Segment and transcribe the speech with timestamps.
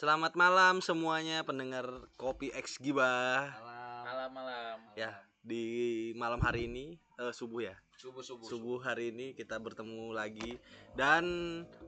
[0.00, 1.84] Selamat malam semuanya pendengar
[2.16, 3.52] Kopi X Gibah.
[4.00, 4.80] Malam malam.
[4.96, 5.12] Ya,
[5.44, 7.76] di malam hari ini eh, subuh ya.
[8.00, 8.48] Subuh subuh.
[8.48, 10.56] Subuh hari ini kita bertemu lagi
[10.96, 11.28] dan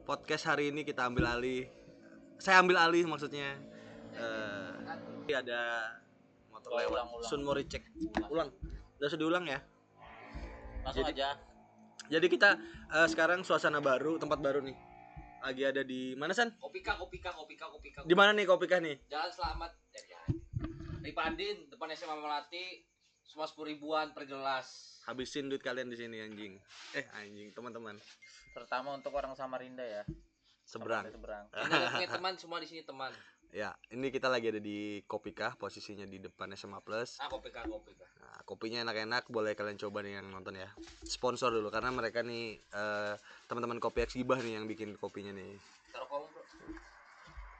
[0.04, 1.72] podcast hari ini kita ambil alih.
[2.36, 3.56] Saya ambil alih maksudnya.
[4.12, 5.96] Eh ada
[6.52, 6.92] motor lewat.
[6.92, 7.30] ulang, ulang.
[7.32, 7.80] Sun mau recheck.
[8.28, 8.52] Ulang.
[9.00, 9.64] Udah sudah diulang ya.
[10.84, 11.40] Langsung Jadi- aja.
[12.12, 12.60] Jadi kita
[12.92, 14.91] eh, sekarang suasana baru, tempat baru nih.
[15.42, 16.54] Lagi ada di mana San?
[16.62, 17.98] Kopika, kopika, kopika, kopika.
[18.06, 18.94] Di mana nih Kopika nih?
[19.10, 19.74] Jalan Selamat.
[19.90, 20.22] Ya, ya.
[21.02, 22.86] Di Pandin, depan SMA Melati,
[23.26, 25.02] cuma sepuluh ribuan per gelas.
[25.02, 26.62] Habisin duit kalian di sini anjing.
[26.94, 27.98] Eh anjing, teman-teman.
[28.54, 30.06] Terutama untuk orang Samarinda ya.
[30.62, 31.10] Seberang.
[31.10, 31.50] Seberang.
[31.50, 33.10] Ini punya teman, semua di sini teman.
[33.52, 37.20] Ya, ini kita lagi ada di Kopika, posisinya di depan SMA Plus.
[37.20, 38.08] Ah, kopika, kopika.
[38.24, 40.72] Nah, kopinya enak-enak, boleh kalian coba nih yang nonton ya.
[41.04, 43.12] Sponsor dulu karena mereka nih eh,
[43.52, 45.52] teman-teman Kopi X Gibah nih yang bikin kopinya nih.
[45.92, 46.42] Taruh kamu, bro.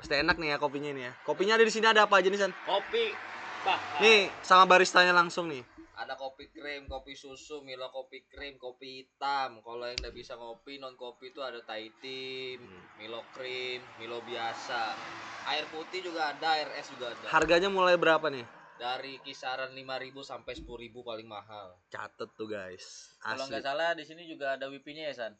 [0.01, 1.13] Pasti enak nih ya kopinya ini ya.
[1.29, 2.57] Kopinya ada di sini ada apa aja nih San?
[2.65, 3.13] Kopi.
[3.61, 3.77] Bah.
[4.01, 5.61] Nih sama baristanya langsung nih.
[6.03, 9.63] Ada kopi krim, kopi susu, Milo kopi krim, kopi hitam.
[9.63, 12.83] Kalau yang udah bisa ngopi, non kopi itu ada Thai Tim, Hmm.
[12.99, 14.99] Milo krim, Milo biasa.
[15.45, 17.27] Air putih juga ada, air es juga ada.
[17.29, 18.43] Harganya mulai berapa nih?
[18.75, 19.87] Dari kisaran 5.000
[20.21, 20.67] sampai 10.000
[21.01, 21.79] paling mahal.
[21.87, 23.15] Catet tuh guys.
[23.17, 25.35] Kalau nggak salah di sini juga ada wipinya ya San.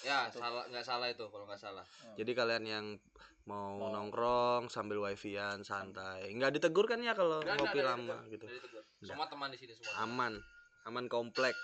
[0.00, 0.38] Ya, Itu.
[0.38, 1.82] salah nggak salah itu kalau nggak salah.
[2.14, 2.86] Jadi kalian yang
[3.42, 6.30] mau Mau- nongkrong sambil wifi-an santai.
[6.30, 8.46] Nggak ditegur kan ya kalau ngopi lama ditegur, gitu.
[8.46, 8.84] nggak ditegur.
[9.02, 9.92] Semua teman di sini semua.
[10.00, 10.32] Aman.
[10.84, 11.54] Aman komplek.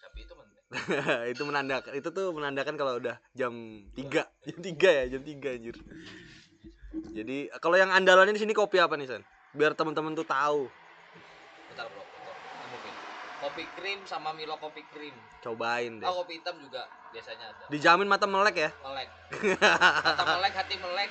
[0.00, 0.54] Tapi itu penting.
[1.32, 3.54] itu menandakan itu tuh menandakan kalau udah jam
[3.88, 4.02] 3
[4.42, 5.76] jam 3 ya jam 3 anjir
[7.14, 9.22] jadi kalau yang andalannya di sini kopi apa nih San
[9.54, 10.66] biar teman-teman tuh tahu
[11.70, 12.02] Bentar bro.
[13.38, 15.14] Kopi krim sama Milo kopi krim.
[15.38, 16.82] cobain deh Oh, kopi hitam juga
[17.14, 17.64] biasanya ada.
[17.70, 19.08] dijamin mata melek ya Melek.
[20.02, 21.10] Mata melek, hati melek.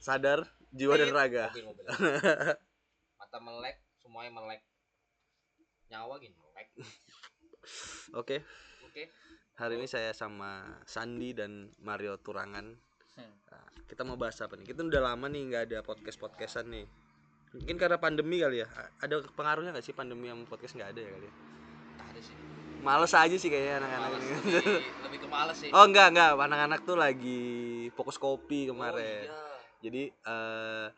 [0.00, 1.16] sadar jiwa dan Tit.
[1.16, 1.84] raga Mobil, mobil.
[3.20, 4.60] Mata melek, semuanya melek.
[5.88, 6.68] Nyawa gini melek.
[8.20, 8.36] oke
[8.88, 9.02] Oke.
[9.56, 12.76] hari ini saya sama Sandi dan Mario Turangan
[13.18, 13.34] Hmm.
[13.50, 16.86] Nah, kita mau bahas apa nih kita udah lama nih nggak ada podcast podcastan nih
[17.50, 18.70] mungkin karena pandemi kali ya
[19.02, 21.34] ada pengaruhnya nggak sih pandemi yang podcast nggak ada ya kali ya?
[21.98, 22.36] Ada sih.
[22.78, 24.30] males aja sih kayaknya anak-anak lebih,
[25.02, 25.70] lebih ke males sih.
[25.74, 27.42] Oh enggak enggak, anak-anak tuh lagi
[27.98, 29.26] fokus kopi kemarin.
[29.26, 29.47] Oh, iya.
[29.78, 30.88] Jadi eh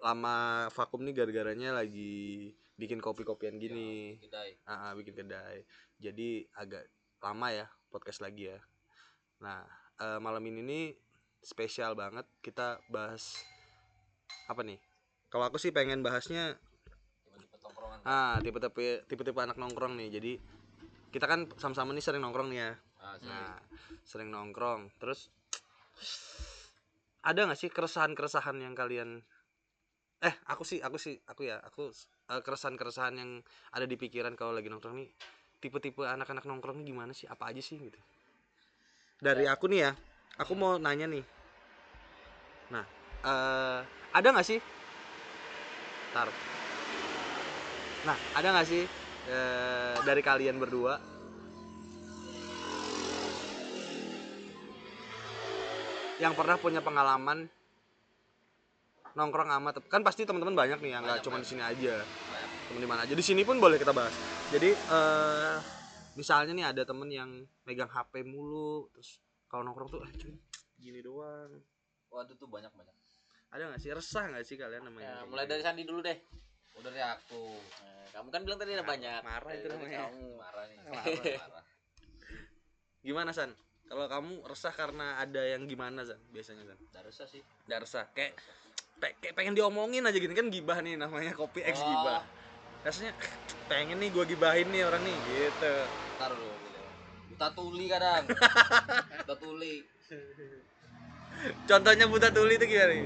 [0.00, 2.48] lama vakum nih gara-garanya lagi
[2.80, 4.16] bikin kopi-kopian gini.
[4.16, 4.50] Ya, kedai.
[4.64, 5.60] Ah, ah, bikin kedai.
[6.00, 6.88] Jadi agak
[7.20, 8.58] lama ya podcast lagi ya.
[9.44, 9.60] Nah,
[10.00, 10.86] eh, malam ini nih
[11.44, 13.44] spesial banget kita bahas
[14.48, 14.80] apa nih?
[15.28, 16.56] Kalau aku sih pengen bahasnya
[18.00, 20.08] ah tipe-tipe tipe-tipe anak nongkrong nih.
[20.16, 20.32] Jadi
[21.12, 22.72] kita kan sama-sama nih sering nongkrong nih ya.
[23.04, 23.28] Ah, sih.
[23.28, 23.60] Nah,
[24.08, 24.88] sering nongkrong.
[24.96, 25.28] Terus
[27.20, 29.20] ada nggak sih keresahan-keresahan yang kalian
[30.20, 31.88] eh aku sih aku sih aku ya aku
[32.32, 33.30] eh, keresahan-keresahan yang
[33.72, 35.10] ada di pikiran kalau lagi nongkrong nih
[35.60, 37.28] tipe-tipe anak-anak nongkrong nih gimana sih?
[37.28, 38.00] Apa aja sih gitu.
[39.20, 39.92] Dari aku nih ya
[40.40, 41.24] aku mau nanya nih.
[42.72, 42.84] Nah
[43.24, 43.80] eh
[44.16, 44.60] ada nggak sih?
[46.16, 46.36] Taruh
[48.00, 48.82] nah ada nggak sih
[49.28, 50.96] eh, dari kalian berdua
[56.20, 57.48] yang pernah punya pengalaman
[59.10, 61.98] nongkrong amat kan pasti teman-teman banyak nih yang nggak cuma di sini aja
[62.68, 64.14] temen di mana aja di sini pun boleh kita bahas
[64.48, 65.56] jadi eh
[66.14, 67.30] misalnya nih ada temen yang
[67.64, 70.34] megang HP mulu terus kalau nongkrong tuh ah, cuy,
[70.76, 71.58] gini doang
[72.06, 72.94] Waduh tuh banyak banyak.
[73.50, 75.52] ada nggak sih resah nggak sih kalian namanya Ya, mulai gitu?
[75.54, 76.18] dari Sandi dulu deh.
[76.74, 77.42] Udah dari aku.
[77.82, 79.20] Nah, kamu kan bilang tadi ada banyak.
[79.22, 79.98] marah itu Dari namanya.
[80.06, 80.26] kamu.
[80.34, 80.76] Marah nih.
[80.80, 81.04] Marah.
[81.38, 81.64] Marah.
[83.06, 83.50] gimana san
[83.90, 87.42] kalau kamu resah karena ada yang gimana san biasanya san Udah resah sih.
[87.66, 88.38] Nggak resah kayak
[88.96, 91.84] pe- kayak pengen diomongin aja gitu kan gibah nih namanya kopi X Oh.
[91.84, 92.22] gibah
[92.80, 93.12] rasanya
[93.66, 95.74] pengen nih gua gibahin nih orang nih gitu
[96.16, 96.80] Ntar dulu gitu.
[97.28, 98.24] Buta tuli kadang.
[99.20, 99.74] Buta tuli.
[101.64, 103.00] contohnya buta tuli itu gimana nih?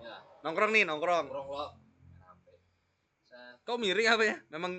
[0.00, 1.66] Ya, nongkrong nih nongkrong nongkrong lo.
[3.62, 4.72] Kok miring apa ya memang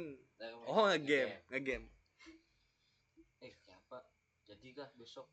[0.65, 1.87] oh ngegame ngegame
[3.39, 3.99] Eh, kayak apa?
[4.43, 5.27] Jadi kah besok?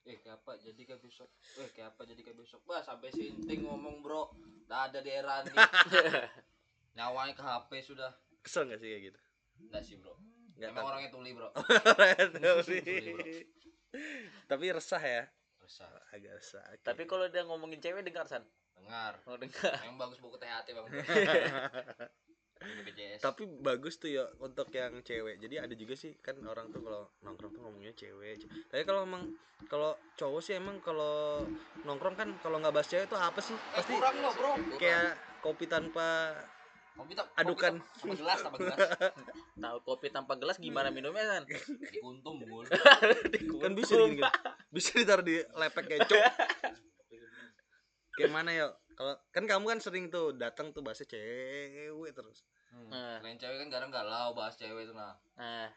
[0.00, 0.56] Eh, kayak apa?
[0.58, 1.28] Jadi kah besok?
[1.54, 2.02] Eh, kayak apa?
[2.02, 2.64] Jadi kah besok?
[2.64, 4.32] Wah, sampai sinting ngomong, Bro.
[4.64, 5.52] Udah ada di era nih.
[6.96, 8.10] Nyawanya ke HP sudah.
[8.40, 9.20] kesel nggak sih kayak gitu
[9.60, 10.16] Enggak sih, Bro.
[10.56, 10.90] nggak Emang tahu.
[10.90, 11.48] orangnya tuli, Bro.
[12.34, 12.80] Tuli.
[12.80, 13.28] Tuli, bro.
[14.46, 15.24] tapi resah ya
[15.60, 15.90] Resah.
[16.10, 16.82] agak resah Oke.
[16.82, 18.42] Tapi kalau dia ngomongin cewek dengar San.
[18.72, 19.20] Dengar.
[19.26, 19.76] Oh dengar.
[19.84, 20.86] Yang bagus buku THT, Bang.
[22.60, 23.24] BPJS.
[23.24, 25.40] tapi bagus tuh ya untuk yang cewek.
[25.40, 28.44] Jadi ada juga sih kan orang tuh kalau nongkrong tuh ngomongnya cewek.
[28.68, 29.32] Tapi kalau emang
[29.68, 31.44] kalau cowok sih emang kalau
[31.88, 33.56] nongkrong kan kalau nggak bahas cewek itu apa sih?
[33.56, 34.52] Eh, pasti kurang lo bro.
[34.76, 36.36] Kayak kopi tanpa
[37.00, 37.80] kopi adukan.
[37.96, 38.78] sama gelas sama gelas.
[39.64, 41.44] Tahu kopi tanpa gelas gimana minumnya san?
[41.48, 42.68] Dikuntum bul.
[43.64, 44.32] Kan bisa gini kan.
[44.68, 46.28] Bisa ditaruh di lepek kecap
[48.20, 48.66] kayak mana ya
[49.00, 52.44] kalau kan kamu kan sering tuh datang tuh bahasa cewek terus.
[52.92, 53.16] Nah.
[53.24, 55.16] Lain cewek kan kadang galau bahas cewek itu nah.
[55.40, 55.72] Nah.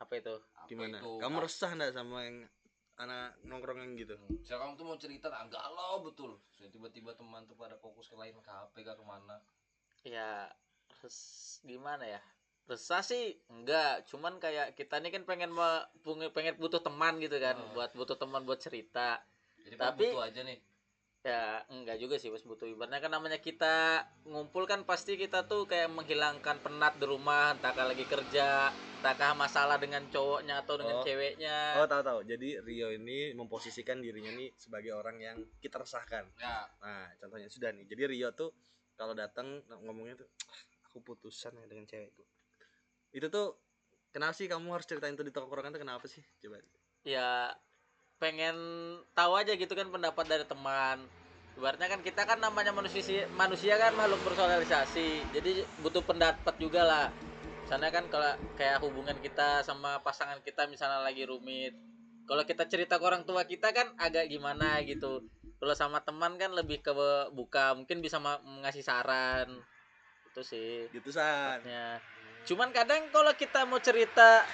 [0.00, 0.40] Apa itu?
[0.56, 1.04] Apa gimana?
[1.04, 1.20] itu?
[1.20, 2.48] kamu Ah, resah nggak sama yang
[2.96, 4.16] anak nongkrong yang gitu?
[4.24, 6.40] Misalnya kamu tuh mau cerita nah, galau betul.
[6.56, 9.36] Tiba-tiba teman tuh pada fokus ke lain ke HP kah ke mana?
[10.00, 10.48] Ya
[11.04, 12.24] res- gimana ya?
[12.72, 14.08] Resah sih enggak.
[14.08, 17.60] Cuman kayak kita ini kan pengen me- pengen butuh teman gitu kan.
[17.68, 17.76] Oh.
[17.76, 19.20] buat butuh teman buat cerita.
[19.60, 20.67] Jadi Tapi- butuh aja nih
[21.26, 25.66] ya enggak juga sih pas butuh ibaratnya kan namanya kita ngumpul kan pasti kita tuh
[25.66, 28.70] kayak menghilangkan penat di rumah entahkah lagi kerja
[29.02, 31.04] entahkah masalah dengan cowoknya atau dengan Oh.
[31.06, 31.78] ceweknya.
[31.78, 32.20] Oh tahu tahu.
[32.26, 36.26] Jadi Rio ini memposisikan dirinya nih sebagai orang yang kita resahkan.
[36.38, 36.66] Ya.
[36.82, 37.86] Nah contohnya sudah nih.
[37.86, 38.50] Jadi Rio tuh
[38.98, 40.60] kalau datang ngomongnya tuh "Ah,
[40.90, 42.26] aku putusan ya dengan cewekku
[43.08, 43.56] itu tuh
[44.12, 46.20] kenapa sih kamu harus ceritain tuh di tongkrongan tuh kenapa sih?
[46.44, 46.60] Coba.
[47.06, 47.56] Ya
[48.18, 48.56] pengen
[49.14, 50.98] tahu aja gitu kan pendapat dari teman.
[51.58, 55.34] Ibaratnya kan kita kan namanya manusia manusia kan makhluk bersosialisasi.
[55.34, 57.06] Jadi butuh pendapat juga lah.
[57.66, 61.74] Sana kan kalau kayak hubungan kita sama pasangan kita misalnya lagi rumit.
[62.28, 65.24] Kalau kita cerita ke orang tua kita kan agak gimana gitu.
[65.58, 66.94] Kalau sama teman kan lebih ke
[67.34, 68.22] buka mungkin bisa
[68.62, 69.50] ngasih saran.
[70.30, 70.86] Itu sih.
[70.94, 71.58] Gitu san.
[72.46, 74.46] Cuman kadang kalau kita mau cerita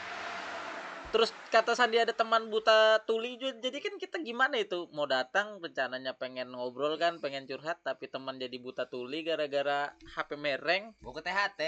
[1.15, 4.91] terus kata Sandi ada teman buta tuli juga jadi kan kita gimana itu?
[4.91, 10.35] Mau datang rencananya pengen ngobrol kan pengen curhat tapi teman jadi buta tuli gara-gara HP
[10.35, 10.91] mereng.
[10.99, 11.61] Buku THT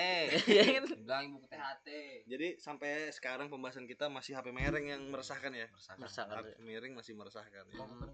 [0.51, 0.85] ya kan?
[1.07, 1.89] Bilang buku THT
[2.27, 5.71] jadi sampai sekarang pembahasan kita masih HP mereng yang meresahkan ya?
[5.95, 6.43] Meresahkan.
[6.43, 7.79] HP mereng masih meresahkan ya.
[7.79, 8.11] Bener.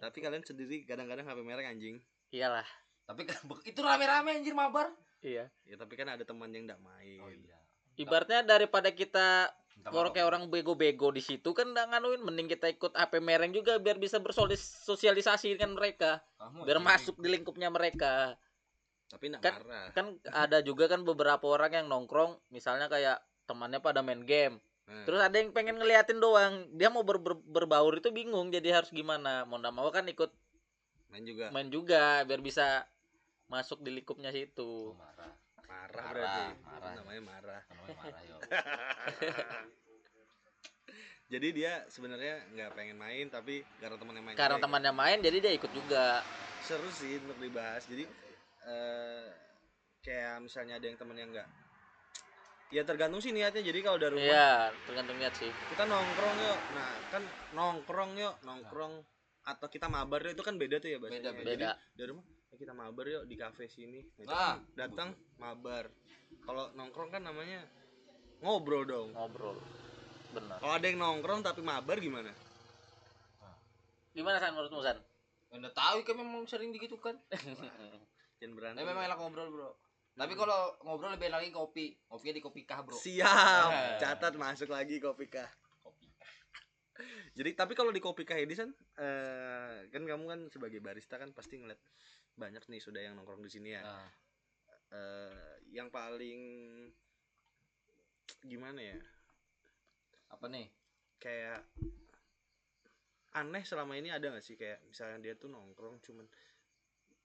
[0.00, 2.00] tapi kalian sendiri kadang-kadang HP mereng anjing.
[2.32, 2.64] Iyalah.
[3.04, 4.88] Tapi kan itu rame-rame anjir mabar.
[5.20, 5.52] Iya.
[5.68, 7.20] Ya tapi kan ada teman yang tidak main.
[7.20, 7.60] Oh iya.
[8.00, 12.94] Ibaratnya daripada kita kalau kayak orang bego-bego di situ kan nggak nganuin mending kita ikut
[12.94, 16.22] HP mereng juga biar bisa bersosialisasi dengan mereka.
[16.38, 18.38] Kamu biar masuk di lingkupnya mereka.
[19.10, 19.90] Tapi Kan- marah.
[19.92, 24.56] kan ada juga kan beberapa orang yang nongkrong misalnya kayak temannya pada main game.
[24.84, 26.68] Nah, terus ada yang pengen ngeliatin doang.
[26.76, 29.44] Dia mau ber- ber- berbaur itu bingung jadi harus gimana?
[29.44, 30.32] Mau nggak mau kan ikut
[31.12, 31.46] main juga.
[31.52, 32.88] main juga biar bisa
[33.46, 35.30] masuk di lingkupnya Oh, situ marah
[35.84, 36.92] marah Marah, berarti marah.
[36.96, 37.62] Namanya marah.
[37.68, 38.22] Namanya marah
[41.32, 45.52] jadi dia sebenarnya nggak pengen main tapi karena temannya main karena temannya main jadi dia
[45.56, 46.20] ikut juga.
[46.64, 47.84] Seru sih untuk dibahas.
[47.84, 48.04] Jadi
[48.64, 49.28] eh
[50.00, 51.48] kayak misalnya ada yang temen yang enggak
[52.72, 53.60] ya tergantung sih niatnya.
[53.60, 55.52] Jadi kalau dari rumah iya tergantung niat sih.
[55.72, 56.60] kita nongkrong yuk.
[56.72, 57.22] Nah kan
[57.52, 59.04] nongkrong yuk nongkrong.
[59.44, 61.36] Atau kita mabar itu kan beda tuh ya bahasanya.
[61.36, 61.76] Beda, Jadi, beda.
[62.00, 63.98] dari rumah "Ya kita mabar yuk di kafe sini.
[64.22, 65.10] Nah, kan datang
[65.42, 65.90] mabar.
[66.46, 67.66] Kalau nongkrong kan namanya
[68.38, 69.10] ngobrol dong.
[69.10, 69.58] Ngobrol.
[70.30, 70.62] Benar.
[70.62, 72.30] Kalau ada yang nongkrong tapi mabar gimana?
[74.14, 75.02] Gimana san menurutmu san?
[75.50, 77.18] Anda tahu kan memang sering begitu kan?
[78.38, 78.78] Jangan berantem.
[78.78, 79.70] Tapi memang enak ngobrol bro.
[80.14, 81.86] Tapi kalau ngobrol lebih enak lagi kopi.
[82.06, 82.94] Kopinya di kopi kah bro?
[82.94, 83.98] Siap.
[83.98, 85.50] Catat masuk lagi kopi kah.
[87.34, 88.70] Jadi tapi kalau di kopi kah ini kan
[89.02, 91.82] eh, kan kamu kan sebagai barista kan pasti ngeliat
[92.34, 93.82] banyak nih sudah yang nongkrong di sini ya.
[93.82, 94.10] Nah,
[94.94, 96.40] Eh, yang paling
[98.46, 98.98] gimana ya?
[100.30, 100.70] Apa nih?
[101.18, 101.66] Kayak
[103.34, 104.54] aneh selama ini ada gak sih?
[104.54, 106.26] Kayak misalnya dia tuh nongkrong cuman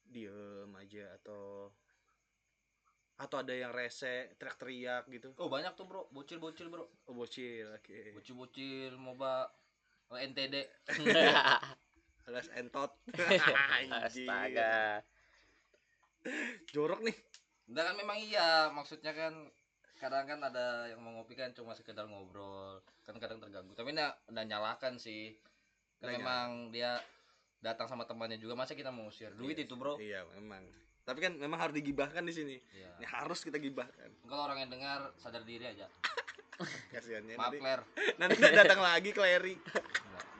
[0.10, 1.70] diem aja atau
[3.20, 5.30] atau ada yang rese teriak-teriak gitu?
[5.38, 6.08] Oh banyak tuh bro.
[6.10, 6.88] Bocil bocil bro.
[7.06, 8.18] Oh bocil oke.
[8.18, 9.46] Bocil bocil moba
[10.10, 10.66] NTD
[12.30, 12.94] alias entot.
[13.18, 13.90] Anjing.
[14.30, 15.02] astaga.
[16.70, 17.16] Jorok nih.
[17.66, 18.70] Enggak kan memang iya.
[18.70, 19.34] Maksudnya kan
[20.00, 22.80] kadang kan ada yang mau ngopi kan cuma sekedar ngobrol.
[23.04, 23.74] Kan kadang terganggu.
[23.74, 25.34] Tapi enggak udah nyalakan sih.
[26.00, 27.02] Kan memang dia
[27.60, 29.68] datang sama temannya juga masa kita mau usir duit Iya.
[29.68, 30.00] itu bro?
[30.00, 30.64] Iya memang.
[31.04, 32.56] Tapi kan memang harus digibahkan di sini.
[32.72, 33.02] Iya.
[33.02, 34.08] ini harus kita gibahkan.
[34.30, 35.90] Kalau orang yang dengar sadar diri aja.
[36.92, 37.84] Kasihannya maaf nanti Claire.
[38.20, 39.56] Nanti datang lagi Clary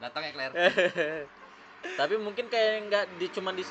[0.00, 0.52] datang ya Claire
[1.96, 3.64] tapi mungkin kayak nggak di cuman di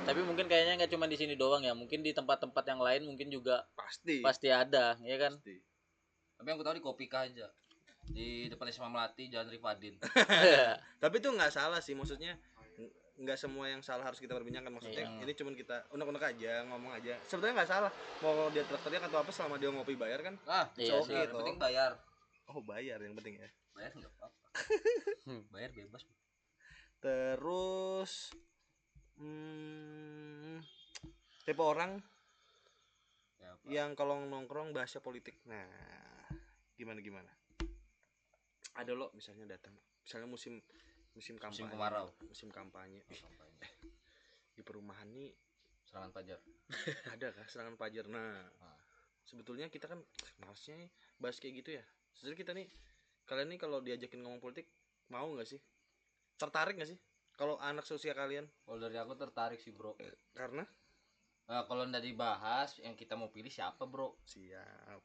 [0.00, 1.70] tapi mungkin kayaknya nggak cuma di sini doang ya.
[1.70, 4.18] Mungkin di tempat-tempat yang lain mungkin juga pasti.
[4.18, 5.38] pasti ada ya kan?
[5.38, 5.54] Pasti.
[6.34, 7.46] Tapi yang aku tahu di kopi Kah aja.
[8.02, 10.00] Di depan SMA Melati Jalan Rifadin.
[11.02, 12.34] Tapi itu nggak salah sih maksudnya
[12.74, 12.90] ng-
[13.22, 15.20] nggak semua yang salah harus kita perbincangkan maksudnya Iya.
[15.20, 17.14] ini cuman kita unek-unek aja ngomong aja.
[17.22, 20.34] Sebetulnya nggak salah mau dia teriak-teriak atau apa selama dia ngopi bayar kan?
[20.42, 21.14] Ah Iya sih.
[21.14, 21.94] yang penting bayar.
[22.50, 23.46] Oh bayar yang penting ya?
[23.70, 24.39] Bayar nggak apa-apa
[25.24, 25.46] Hmm.
[25.48, 26.02] bayar bebas
[26.98, 28.34] terus
[29.16, 30.58] hmm,
[31.42, 32.02] tipe orang
[33.38, 33.64] ya, apa?
[33.66, 35.64] yang kalau nongkrong bahasnya politik nah
[36.74, 37.30] gimana gimana
[38.74, 40.58] ada lo misalnya datang misalnya musim
[41.12, 42.06] musim kampanye kemarau.
[42.26, 43.60] musim kampanye Oh, Ih, sampainya.
[44.54, 45.30] di perumahan nih
[45.84, 46.38] serangan pajar
[47.12, 48.78] ada kah serangan pajar nah Ah.
[49.22, 50.00] sebetulnya kita kan
[50.38, 52.66] malasnya bahas kayak gitu ya sebenarnya kita nih
[53.28, 54.68] kalian nih kalau diajakin ngomong politik
[55.10, 55.60] mau nggak sih?
[56.38, 56.98] Tertarik nggak sih?
[57.36, 58.44] Kalau anak seusia kalian?
[58.64, 59.96] Kalau dari aku tertarik sih bro.
[60.36, 60.64] Karena?
[61.50, 64.14] Nah, kalau nggak dibahas yang kita mau pilih siapa bro?
[64.28, 65.00] Siap.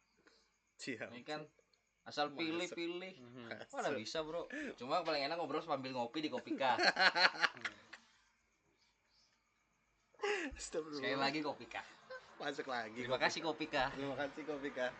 [0.75, 1.09] Siap.
[1.15, 1.41] Ini kan
[2.05, 3.13] asal pilih-pilih.
[3.17, 3.47] Mhm.
[3.73, 4.45] mana bisa bro?
[4.77, 6.77] Cuma paling enak ngobrol sambil ngopi di kopika
[10.55, 11.01] Astagfirullah.
[11.01, 11.81] sekali lagi kopika
[12.35, 12.99] masuk lagi.
[13.07, 14.91] Terima kasih kopika terima kasih Kopika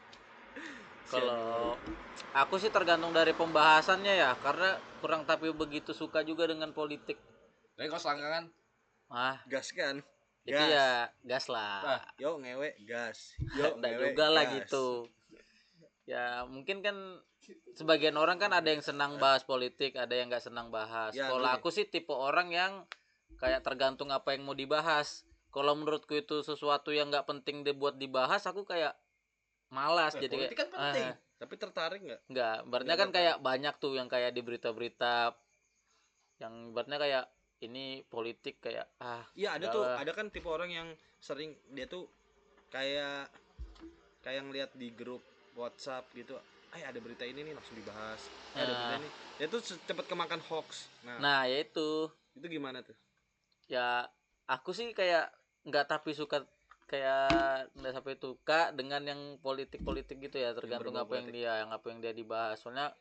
[1.06, 1.78] Kalau
[2.34, 7.18] aku sih tergantung dari pembahasannya ya, karena kurang tapi begitu suka juga dengan politik.
[7.76, 8.46] tapi kalau selangkangan
[9.12, 10.00] Ah, gas kan
[10.48, 10.70] itu Gas.
[10.72, 10.90] ya
[11.28, 12.00] gas lah.
[12.00, 14.54] Ah, yo ngewe gas yo ngewe, juga lah gas.
[14.64, 14.88] gitu.
[16.06, 16.96] Ya mungkin kan
[17.78, 21.14] sebagian orang kan ada yang senang bahas politik, ada yang nggak senang bahas.
[21.14, 22.72] Ya, Kalau aku sih tipe orang yang
[23.38, 25.26] kayak tergantung apa yang mau dibahas.
[25.54, 28.98] Kalau menurutku itu sesuatu yang nggak penting dibuat dibahas, aku kayak
[29.76, 30.16] malas.
[30.16, 31.08] Eh, jadi politik kayak, kan penting.
[31.12, 32.56] ah, tapi tertarik nggak Nggak
[32.96, 35.36] kan kayak banyak tuh yang kayak di berita-berita
[36.40, 37.26] yang ibaratnya kayak
[37.64, 40.88] ini politik kayak ah Iya ada tuh, ada kan tipe orang yang
[41.20, 42.08] sering dia tuh
[42.72, 43.32] kayak
[44.20, 45.24] kayak ngeliat di grup
[45.56, 46.36] WhatsApp gitu,
[46.76, 48.20] eh ada berita ini nih langsung dibahas,
[48.52, 48.76] eh, ada Nah.
[48.76, 50.92] berita ini, dia tuh cepet kemakan hoax.
[51.08, 52.96] Nah, nah ya itu itu gimana tuh?
[53.66, 54.06] ya
[54.46, 55.32] aku sih kayak
[55.66, 56.46] nggak tapi suka
[56.86, 61.86] kayak nggak sampai suka dengan yang politik-politik gitu ya tergantung apa yang dia yang apa
[61.90, 62.62] yang dia dibahas.
[62.62, 62.94] Soalnya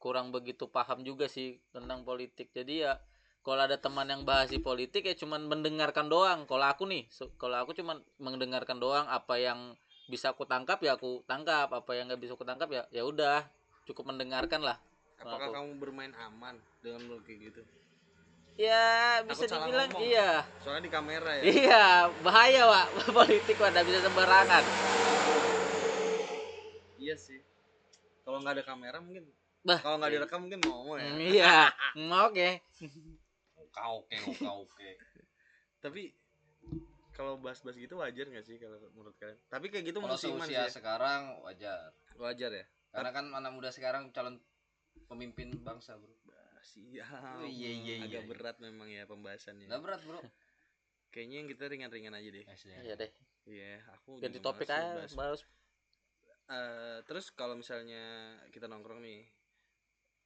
[0.00, 2.48] kurang begitu paham juga sih tentang politik.
[2.56, 2.96] Jadi ya
[3.44, 6.48] kalau ada teman yang bahas di politik ya cuman mendengarkan doang.
[6.48, 7.04] Kalau aku nih
[7.36, 9.76] kalau aku cuman mendengarkan doang apa yang
[10.08, 11.68] bisa aku tangkap ya aku tangkap.
[11.68, 13.44] Apa yang nggak bisa aku tangkap ya ya udah
[13.84, 14.80] cukup mendengarkan lah.
[15.18, 17.60] Apakah Aku- kamu bermain aman dengan kayak gitu?
[18.58, 20.02] Ya bisa salah dibilang ngomong.
[20.02, 20.30] iya
[20.66, 21.42] Soalnya di kamera ya.
[21.46, 21.84] Iya,
[22.26, 22.86] bahaya, Pak.
[23.16, 24.62] Politik Pak, bisa sembarangan.
[26.98, 27.38] iya sih.
[28.26, 29.24] Kalau nggak ada kamera mungkin,
[29.62, 31.06] Bah, kalau nggak direkam mungkin mau ya.
[31.06, 31.56] Hmm, iya.
[31.94, 32.48] Hmm, Oke.
[33.68, 34.90] kau oke kau oke
[35.78, 36.10] Tapi
[37.14, 39.38] kalau bahas-bahas gitu wajar nggak sih kalau menurut kalian?
[39.46, 40.58] Tapi kayak gitu kalau musiman sih.
[40.58, 40.66] ya.
[40.66, 42.64] sekarang wajar Wajar ya.
[42.90, 44.42] karena kan anak muda sekarang calon
[45.06, 46.10] pemimpin bangsa bro
[46.62, 47.38] Siap.
[47.38, 48.28] Oh, iya, iya, Agak iya.
[48.28, 49.66] berat memang ya pembahasannya.
[49.70, 50.20] nggak berat bro
[51.08, 52.44] Kayaknya yang kita ringan-ringan aja deh.
[52.84, 53.10] Iya deh.
[53.48, 55.40] Iya, aku Ganti topik aja, bahas.
[56.48, 59.24] Eh, terus kalau misalnya kita nongkrong nih,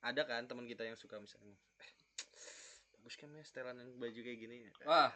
[0.03, 1.91] ada kan teman kita yang suka misalnya, eh,
[2.99, 4.57] bagus kan ya setelan yang baju kayak gini.
[4.87, 5.11] wah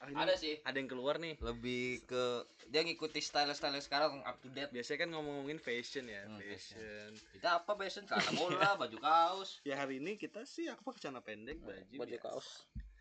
[0.00, 1.36] Ah, ini ada sih ada yang keluar nih.
[1.38, 2.24] lebih ke
[2.66, 7.12] dia ngikuti style style sekarang up to date Biasanya kan ngomong-ngomongin fashion ya, Hmm, fashion.
[7.30, 8.48] kita apa fashion celana bola
[8.80, 12.24] baju kaos Ya hari ini kita sih aku pakai celana pendek, baju, Baju biasa.
[12.24, 12.48] kaos.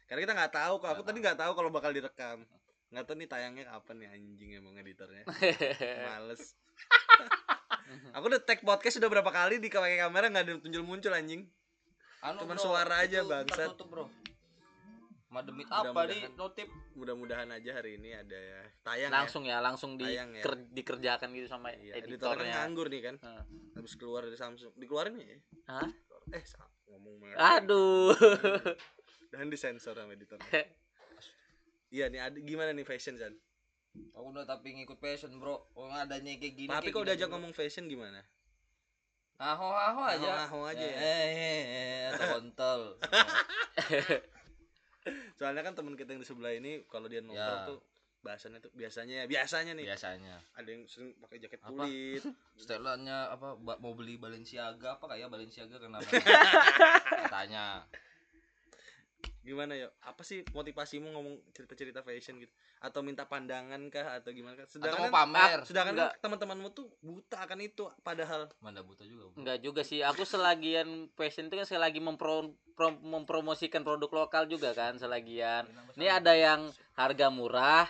[0.06, 2.44] Karena kita nggak tahu, kok aku tadi nggak tahu kalau bakal direkam.
[2.90, 5.24] Nggak tahu nih tayangnya kapan nih anjing emang editornya.
[6.04, 6.58] Males.
[8.14, 11.48] aku udah tag podcast udah berapa kali di pakai kamera nggak ada muncul muncul anjing.
[12.20, 13.72] anu Cuman bro, suara aja, bangsat.
[13.72, 14.06] tutup bro
[15.30, 16.68] mademit apa di notif
[16.98, 20.44] Mudah-mudahan aja hari ini ada ya tayang langsung ya, langsung di Tayang ya.
[20.44, 21.78] ker- dikerjakan gitu sama ya.
[21.80, 22.54] Iya, editornya kan editornya.
[22.58, 23.16] nganggur nih kan.
[23.22, 23.44] Heeh.
[23.78, 24.74] Habis keluar dari Samsung.
[24.76, 25.38] Dikeluarin ya?
[25.70, 25.90] Hah?
[26.34, 26.44] Eh,
[26.90, 27.38] ngomong banget.
[27.38, 28.12] Aduh.
[29.32, 30.46] Dan disensor sama editornya.
[31.90, 33.34] Iya nih, ada gimana nih fashion San?
[34.14, 37.20] aku udah tapi ngikut fashion bro nggak adanya kayak gini Tapi kayak kalau gini diajak
[37.20, 37.34] aja, bro.
[37.42, 38.22] ngomong fashion gimana?
[39.40, 41.00] aho aho aja Aho-aho aja ya.
[41.00, 42.82] eh, eh, eh, atau kontol
[45.34, 47.68] Soalnya kan teman kita yang di sebelah ini kalau dia nongkrong Ya.
[47.68, 47.80] tuh
[48.20, 49.86] bahasannya tuh biasanya ya biasanya nih.
[49.86, 50.36] Biasanya.
[50.54, 51.72] Ada yang sering pakai jaket Apa?
[51.88, 52.24] kulit.
[52.54, 56.04] Setelannya apa mau beli Balenciaga apa kayak Balenciaga kenapa
[57.24, 57.88] katanya
[59.50, 64.54] gimana ya apa sih motivasimu ngomong cerita-cerita fashion gitu atau minta pandangan kah atau gimana
[64.54, 66.12] kan atau sedangkan mau kan- pamer sedangkan Enggak.
[66.14, 69.42] kan teman-temanmu tuh buta akan itu padahal mana buta juga bro.
[69.42, 70.00] Enggak juga sih.
[70.02, 75.66] Aku selagian fashion itu kan selagi mempro, pro- mempromosikan produk lokal juga kan selagian.
[75.98, 77.90] Ini ada yang harga murah,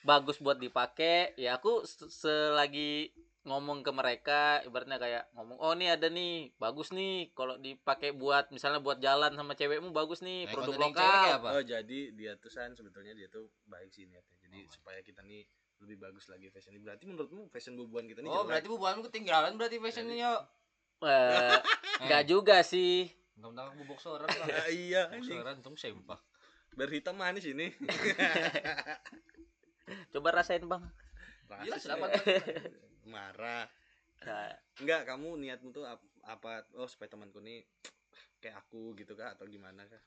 [0.00, 1.36] bagus buat dipakai.
[1.36, 3.12] Ya aku se- selagi
[3.46, 8.50] ngomong ke mereka ibaratnya kayak ngomong oh nih ada nih bagus nih kalau dipakai buat
[8.50, 11.48] misalnya buat jalan sama cewekmu bagus nih Nah, produk lokal apa?
[11.54, 14.34] Oh jadi dia tuh san sebetulnya dia tuh baik sih niatnya.
[14.42, 15.46] Jadi supaya kita nih
[15.78, 16.82] lebih bagus lagi fashion ini.
[16.82, 18.50] Berarti menurutmu fashion bubuan kita nih Oh, jelek?
[18.50, 20.34] berarti bubuanmu ketinggalan berarti fashionnya yo.
[21.06, 21.54] Eh,
[22.02, 23.06] nggak juga sih
[23.38, 24.46] Mentang-mentang bubuk seorang lah.
[24.48, 26.18] Ah, iya seorang untung sempah.
[26.74, 27.70] Berhitam manis ini.
[30.12, 30.82] coba rasain bang
[31.62, 32.10] Jelas Rasis dapat.
[33.06, 33.08] Ya.
[33.08, 33.64] Marah.
[34.18, 36.66] Nah, Enggak, kamu niatmu tuh ap- apa?
[36.74, 37.62] Oh, supaya temanku nih
[38.38, 40.02] kayak aku gitu kah atau gimana kah?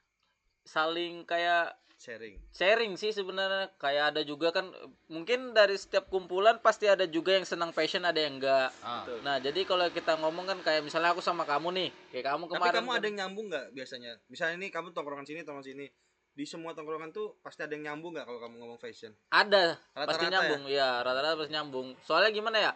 [0.62, 2.38] saling kayak Sharing.
[2.51, 4.70] sharing sih sebenarnya kayak ada juga kan
[5.08, 9.01] mungkin dari setiap kumpulan pasti ada juga yang senang fashion ada yang enggak Ah.
[9.01, 9.18] Betul.
[9.20, 12.53] nah jadi kalau kita ngomong kan kayak misalnya aku sama kamu nih kayak kamu Tapi
[12.53, 14.12] kemarin kamu kan- ada yang nyambung nggak biasanya?
[14.27, 15.86] Misalnya nih kamu tongkrongan sini, tongkrongan sini.
[16.29, 19.12] Di semua tongkrongan tuh pasti ada yang nyambung nggak kalau kamu ngomong fashion?
[19.29, 20.29] ada Rata-rata pasti ya?
[20.29, 22.72] nyambung ya rata-rata pasti nyambung soalnya gimana ya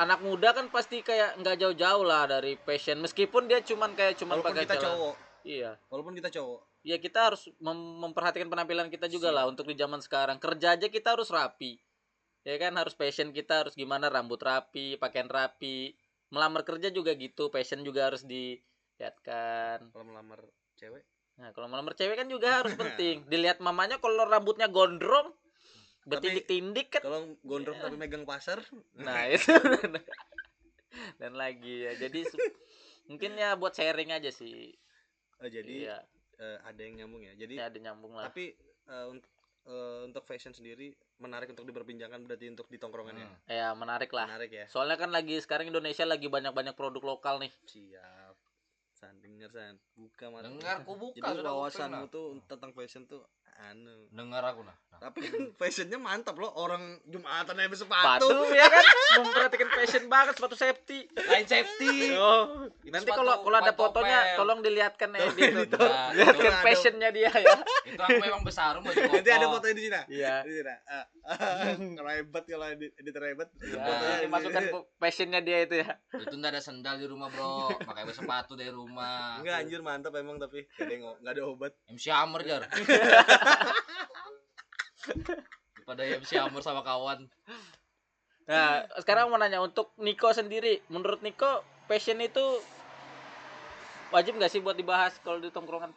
[0.00, 4.40] anak muda kan pasti kayak nggak jauh-jauh lah dari fashion meskipun dia cuman kayak cuman
[4.40, 5.14] Walaupun pakai kita celana- cowok,
[5.44, 5.70] iya.
[5.86, 6.60] Walaupun kita cowok.
[6.80, 10.40] ya kita harus mem- memperhatikan penampilan kita juga lah untuk di zaman sekarang.
[10.40, 11.76] Kerja aja kita harus rapi.
[12.40, 15.92] Ya kan harus fashion kita harus gimana rambut rapi pakaian rapi.
[16.32, 19.92] Melamar kerja juga gitu fashion juga harus dilihatkan.
[19.92, 20.40] Kalau melamar
[20.74, 21.04] cewek,
[21.36, 23.28] nah kalau melamar cewek kan juga harus penting.
[23.28, 25.36] Dilihat mamanya kalau rambutnya gondrong
[26.08, 28.64] bertindik-tindik kan kalau gondrong tapi megang pasar,
[28.96, 29.52] nah itu
[31.20, 32.24] dan lagi ya jadi
[33.06, 34.74] mungkin ya buat sharing aja sih
[35.40, 35.96] Oh, jadi iya
[36.36, 37.32] eh, ada yang nyambung ya.
[37.32, 38.52] Jadi ya ada nyambung lah tapi
[38.88, 39.32] eh, untuk
[39.64, 43.28] eh, untuk fashion sendiri menarik untuk diperbincangkan berarti untuk di tongkrongan ya.
[43.28, 43.38] Hmm.
[43.48, 44.66] ya menarik lah Menarik ya.
[44.68, 47.52] Soalnya kan lagi sekarang Indonesia lagi banyak-banyak produk lokal nih.
[47.64, 48.36] Siap.
[48.92, 49.80] San dengar san.
[49.96, 50.52] Buka mata.
[50.52, 53.24] Dengar ku buka Jadi wawasanmu tuh tentang fashion tuh
[53.68, 54.08] anu.
[54.10, 54.74] Dengar aku nah.
[54.90, 54.98] Nah.
[55.06, 56.50] Tapi kan fashionnya mantap loh.
[56.52, 58.36] Orang Jumatan aja Sepatu sepatu.
[58.58, 58.84] ya kan
[59.20, 60.98] memperhatikan fashion banget sepatu safety.
[61.14, 62.12] Lain safety.
[62.16, 65.76] Oh, nanti kalau kalau ada fotonya tolong dilihatkan ya di itu.
[65.78, 67.54] Nah, itu, Lihatkan fashionnya dia ya.
[67.90, 69.94] itu aku memang besar mau Nanti ada fotonya di sini.
[69.94, 70.04] nah.
[70.10, 70.34] Iya.
[70.44, 70.64] Di sini.
[70.66, 70.78] nah.
[71.30, 73.48] Ah, Kalau hebat kalau edit editor hebat.
[73.62, 74.62] Ya, fotonya di dimasukkan
[74.98, 75.88] fashionnya dia itu ya.
[76.12, 77.78] Itu ndak ada sendal di rumah, Bro.
[77.80, 79.38] Pakai sepatu dari rumah.
[79.40, 81.72] Enggak anjir mantap emang tapi gak ada, yang- nggak ada obat.
[81.88, 82.62] MC Hammer jar.
[85.88, 87.26] Pada MC Hammer sama kawan.
[88.46, 92.42] Nah, sekarang mau nanya untuk Niko sendiri, menurut Niko fashion itu
[94.10, 95.94] wajib nggak sih buat dibahas kalau di tongkrongan?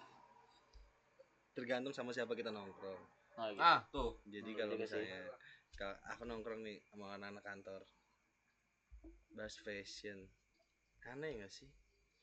[1.53, 3.01] Tergantung sama siapa kita nongkrong.
[3.33, 3.61] Oh, gitu.
[3.61, 4.21] Ah, tuh.
[4.29, 5.25] Jadi kalau misalnya
[5.73, 7.81] kalau aku nongkrong nih sama anak-anak kantor
[9.33, 10.29] bahas fashion
[11.09, 11.67] aneh gak sih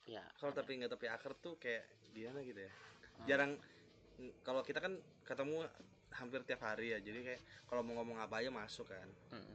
[0.09, 0.25] Ya.
[0.41, 2.73] kalau tapi nggak tapi akar tuh kayak gimana gitu ya
[3.21, 3.27] Hmm.
[3.29, 3.53] jarang
[4.41, 5.65] kalau kita kan ketemu
[6.11, 9.55] hampir tiap hari ya jadi kayak kalau mau ngomong apa aja masuk kan Hmm.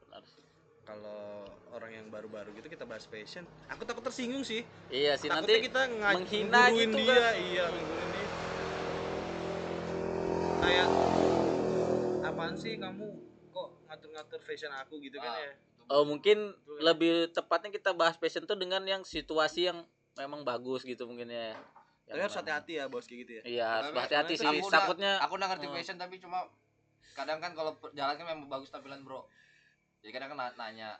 [0.00, 0.42] Benar sih.
[0.82, 5.50] kalau orang yang baru-baru gitu kita bahas fashion aku takut tersinggung sih Iya sih takutnya
[5.52, 7.34] nanti kita menghina gitu dia kan.
[7.36, 8.28] iya ngguruin dia
[10.56, 10.88] kayak
[12.24, 13.06] apaan sih kamu
[13.48, 15.40] kok ngatur-ngatur fashion aku gitu kan Ah.
[15.40, 15.52] ya
[15.86, 16.82] Oh mungkin Betul.
[16.82, 21.54] lebih tepatnya kita bahas fashion tuh dengan yang situasi yang memang bagus gitu mungkin ya.
[22.06, 24.46] Tapi harus hati-hati ya bos kayak gitu ya Iya harus hati-hati sih.
[24.46, 25.72] aku udah- Takutnya Aku udah ngerti Oh.
[25.72, 26.38] fashion tapi cuma
[27.12, 29.26] kadang kan kalau jalan kan memang bagus tampilan, Bro.
[29.98, 30.90] Jadi kadang kan na- nanya.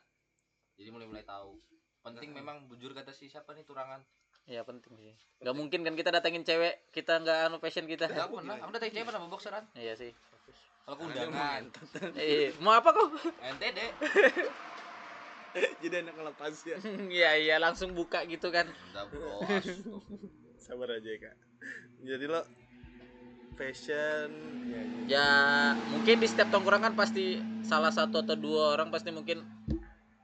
[0.75, 1.61] Jadi mulai-mulai tahu.
[2.03, 4.03] Penting memang bujur kata si siapa nih turangan.
[4.45, 5.11] ya penting sih.
[5.39, 8.07] Gak mungkin kan kita datengin cewek kita nggak anu fashion kita.
[8.07, 8.55] Enggak pernah.
[8.57, 9.65] Kamu udah tanya cewek sama boxeran?
[9.75, 10.13] Iya sih.
[10.83, 11.63] Kalau undangan.
[12.15, 13.11] Eh, mau apa kok?
[13.37, 13.79] NTD.
[15.81, 16.77] jadi enak ngelepas ya
[17.17, 18.71] Iya iya langsung buka gitu kan.
[18.93, 19.43] Udah, Bro.
[20.67, 21.35] Sabar aja ya, kak
[22.03, 22.43] jadi lo
[23.55, 24.29] fashion
[24.67, 25.01] ya, gitu.
[25.09, 25.29] Ya
[25.89, 29.41] mungkin di setiap tongkrongan pasti salah satu atau dua orang pasti mungkin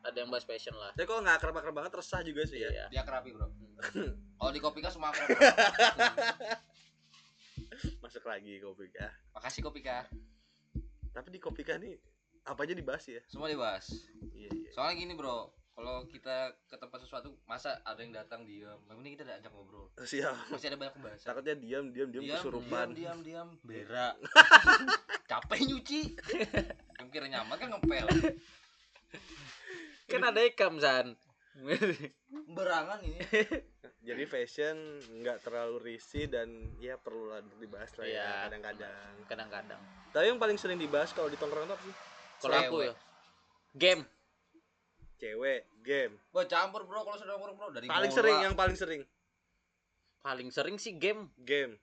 [0.02, 0.90] ada yang bahas fashion lah.
[0.92, 2.84] tapi kalau nggak akrab-akrab banget resah juga sih ya Iya.
[2.90, 3.46] Dia kerapi, Bro.
[4.36, 5.26] Kalau di kopi kan semua akrab.
[8.02, 10.06] Masuk lagi Kopika Makasih Kopika.
[11.10, 11.94] tapi di Kopika nih
[12.42, 13.86] apa aja dibahas ya Semua dibahas.
[14.34, 15.54] iya iya Soalnya gini, Bro.
[15.72, 16.36] Kalau kita
[16.68, 18.76] ke tempat sesuatu, masa ada yang datang diam.
[18.84, 19.88] Penting kita ajak ngobrol.
[19.98, 21.24] siap Masih ada banyak pembahasan.
[21.24, 24.14] takutnya diam diam diam diam, kesurupan diam, diam, diam, berak.
[25.30, 26.00] Capek nyuci.
[26.94, 28.06] Yang kira nyaman kan ngepel.
[30.06, 31.16] Kan ada ikam San.
[32.48, 33.20] Berangan ini.
[34.02, 34.76] jadi fashion
[35.22, 38.28] nggak terlalu risih dan ya perlu lah dibahas lah ya Iya.
[38.44, 39.80] kadang-kadang Kadang-kadang.
[40.10, 41.94] tapi yang paling sering dibahas kalau di tongkrongan tuh apa sih
[42.42, 42.94] Kalau aku ya
[43.72, 44.02] game.
[45.22, 47.68] Cewek game Wah, campur, Bro, kalau sudah ngomong, Bro.
[47.70, 49.02] Dari paling bola, sering yang paling sering
[50.18, 51.30] Paling sering sih game.
[51.36, 51.78] game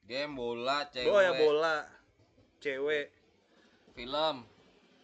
[0.00, 1.84] game, bola, cewek, oh ya bola
[2.58, 3.12] cewek
[3.92, 4.42] film.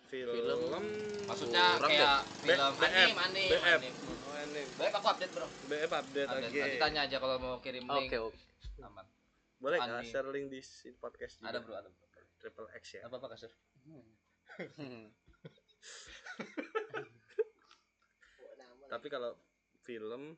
[0.06, 0.82] film,
[1.26, 2.56] Maksudnya Kurang kayak deh.
[2.56, 3.18] film B- anim, BF.
[3.20, 3.64] anim, BF.
[3.76, 3.94] anim.
[4.24, 4.62] Oh, anime.
[4.72, 5.46] BF aku update bro.
[5.66, 6.46] BF update, Update.
[6.46, 6.60] oke.
[6.60, 8.08] Nanti tanya aja kalau mau kirim link.
[8.08, 8.38] Oke, oke.
[8.80, 9.06] Aman.
[9.56, 10.08] Boleh nggak Anime.
[10.08, 11.50] share link di si- podcast juga?
[11.50, 12.06] Ada bro, ada bro.
[12.38, 13.02] Triple X ya.
[13.02, 13.50] Apa apa kasir?
[13.82, 14.04] Hmm.
[18.88, 19.36] Tapi kalau
[19.84, 20.36] film,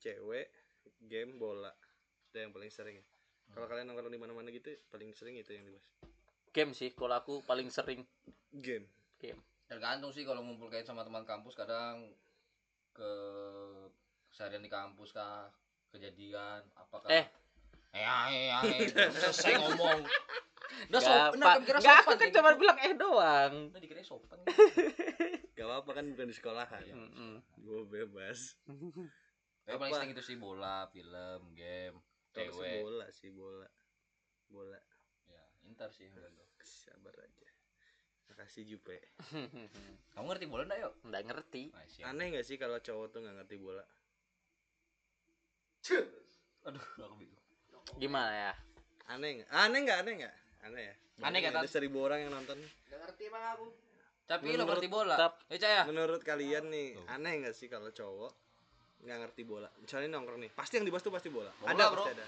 [0.00, 0.48] cewek,
[1.06, 1.72] game, bola,
[2.30, 3.04] itu yang paling sering ya.
[3.52, 5.84] Kalau kalian nongkrong di mana-mana gitu, paling sering itu yang dibahas.
[6.52, 8.04] Game sih, kalau aku paling sering
[8.52, 8.88] Game.
[9.68, 12.12] Tergantung sih kalau ngumpul kayak sama teman kampus kadang
[12.92, 13.10] ke
[14.28, 15.48] keseharian di kampus kah
[15.92, 17.24] kejadian apakah Eh.
[17.92, 20.04] eh eh eh selesai ngomong
[20.88, 23.52] udah Nggak, sopan nah, kan kira Nggak, aku sopan kan cuma bilang eh doang.
[23.72, 24.38] Nah, dikira sopan
[25.82, 26.82] Apa-apa kan bukan di sekolahan.
[26.94, 27.42] Mm-mm.
[27.58, 28.54] Gue bebas.
[29.66, 29.98] Tapi paling Apa?
[29.98, 31.98] sering itu sih bola film game
[32.30, 33.66] cewek bola sih bola.
[34.46, 34.78] Bola.
[35.26, 36.06] ya inter sih.
[36.62, 37.48] Sabar aja.
[38.30, 39.10] Makasih Jupe.
[40.14, 41.62] kamu ngerti bola enggak yuk Nggak ngerti.
[41.74, 42.06] nah, siap.
[42.14, 43.82] Aneh gak sih kalau cowok tuh nggak ngerti bola?
[46.62, 47.42] aduh aku bingung
[47.98, 48.54] Gimana ya?
[49.10, 49.50] Aneh nggak?
[49.50, 49.98] Aneh nggak?
[49.98, 50.34] Aneh nggak?
[50.62, 50.94] Aneh ya.
[51.26, 52.54] Aneh nggak, Ada seribu orang yang nonton.
[54.32, 57.04] Tapi lo Menurut ngerti bola tetap- eh caya Menurut kalian nih, Tuh.
[57.10, 58.32] aneh nggak sih kalau cowok
[59.02, 59.68] nggak ngerti bola?
[59.76, 61.52] Misalnya nongkrong nih, pasti yang dibahas tuh pasti bola.
[61.54, 62.00] Bola, ada bro.
[62.00, 62.26] pasti ada.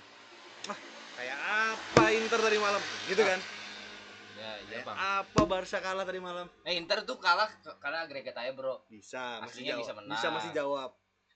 [0.67, 0.79] Ah,
[1.15, 1.39] kayak
[1.71, 2.83] apa Inter tadi malam?
[3.07, 3.41] Gitu kan?
[4.35, 6.47] ya iya Kayak bang apa Barca kalah tadi malam?
[6.61, 7.47] eh inter tuh kalah
[7.79, 9.81] karena agregat aja bro Bisa, masih jawab.
[9.81, 10.13] bisa menang.
[10.13, 10.91] Bisa masih jawab.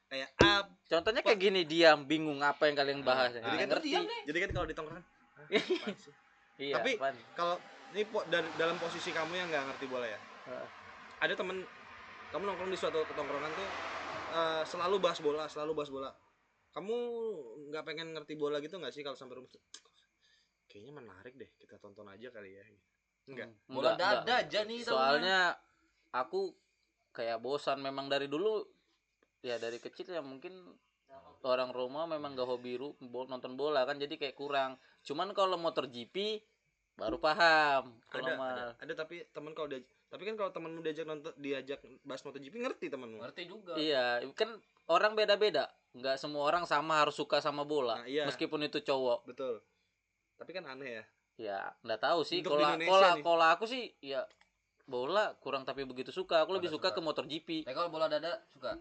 [0.05, 0.73] Kayak apa?
[0.85, 3.31] Contohnya kayak gini diam, bingung apa yang kalian bahas.
[3.31, 3.89] Nah, Jadi Nggak kan ngerti.
[3.89, 4.21] diam nih.
[4.27, 5.47] Jadi kan kalau di tongkrongan, "Hah,
[5.79, 6.13] apaan sih?"
[6.59, 6.97] Iya, Tapi-
[7.33, 7.57] kalau
[7.89, 10.19] ini po- dan- dalam posisi kamu yang nggak ngerti bola ya.
[11.19, 11.57] Ada temen
[12.29, 13.69] kamu nongkrong di suatu tongkrongan tuh
[14.35, 16.11] eh, selalu bahas bola selalu bahas bola
[16.77, 16.95] kamu
[17.73, 19.51] nggak pengen ngerti bola gitu nggak sih kalau sampai rumah
[20.69, 22.65] kayaknya menarik deh kita tonton aja kali ya
[23.29, 24.41] enggak Hmm, bola enggak, dada enggak.
[24.45, 24.81] aja nih.
[24.85, 25.39] Soalnya
[26.13, 26.53] aku
[27.13, 28.65] kayak bosan memang dari dulu
[29.45, 30.53] ya dari kecil ya mungkin
[31.45, 34.77] orang Roma memang gak hobi ru- nonton bola kan jadi kayak kurang.
[35.05, 36.41] Cuman kalau motor GP
[36.99, 38.01] baru paham.
[38.11, 41.79] Kalau ada, ada ada tapi temen kalau dia tapi kan kalau temenmu diajak nonton diajak
[42.03, 45.69] bahas MotoGP ngerti temenmu ngerti juga Iya, kan orang beda-beda.
[45.91, 47.97] Nggak semua orang sama harus suka sama bola.
[47.97, 48.25] Nah, iya.
[48.25, 49.25] Meskipun itu cowok.
[49.25, 49.61] betul
[50.35, 51.05] tapi kan aneh ya
[51.39, 52.41] Ya, nggak tahu sih.
[52.41, 54.25] Kalau kalau kalau aku sih ya
[54.85, 56.43] bola kurang tapi begitu suka.
[56.43, 56.97] Aku lebih suka suka.
[56.97, 57.63] ke motor GP.
[57.63, 58.75] Tapi kalau bola dada suka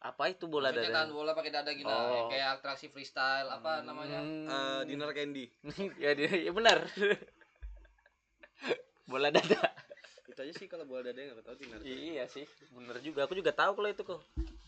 [0.00, 0.98] Apa itu bola Maksudnya dada?
[0.98, 2.28] kan bola pakai dada gila Oh.
[2.28, 4.48] kayak atraksi freestyle apa namanya Hmm.
[4.48, 5.44] Eh, dinner candy
[6.00, 6.88] ya, dia- ya benar.
[9.06, 9.60] bola dada.
[10.40, 13.24] Aja sih kalau bola dada nggak tahu dinner iya sih, bener juga.
[13.24, 14.20] Aku juga tahu kalau itu kok.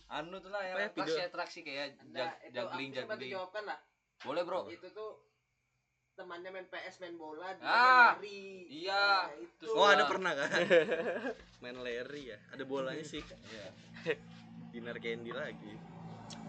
[0.06, 1.24] anu tuh lah ya, atraksi video?
[1.24, 3.78] atraksi kayak Nah, jag- juggling juggling dijawabkan lah.
[4.20, 5.11] boleh bro Itu tuh
[6.12, 8.68] temannya main PS main bola dia Ah, lari.
[8.68, 9.26] iya.
[9.26, 9.66] Nah, itu.
[9.72, 10.52] Oh ada pernah kan
[11.64, 13.66] main Larry ya ada bolanya sih iya
[14.70, 15.74] dinner candy lagi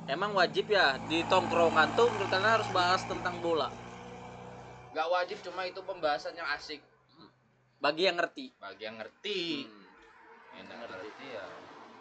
[0.03, 3.71] Emang wajib ya di tongkrongan tuh menurut kalian harus bahas tentang bola.
[4.91, 6.83] nggak wajib cuma itu pembahasan yang asik
[7.83, 8.45] Bagi yang ngerti.
[8.55, 9.83] bagi yang ngerti Hmm.
[10.55, 11.45] yang ngerti ya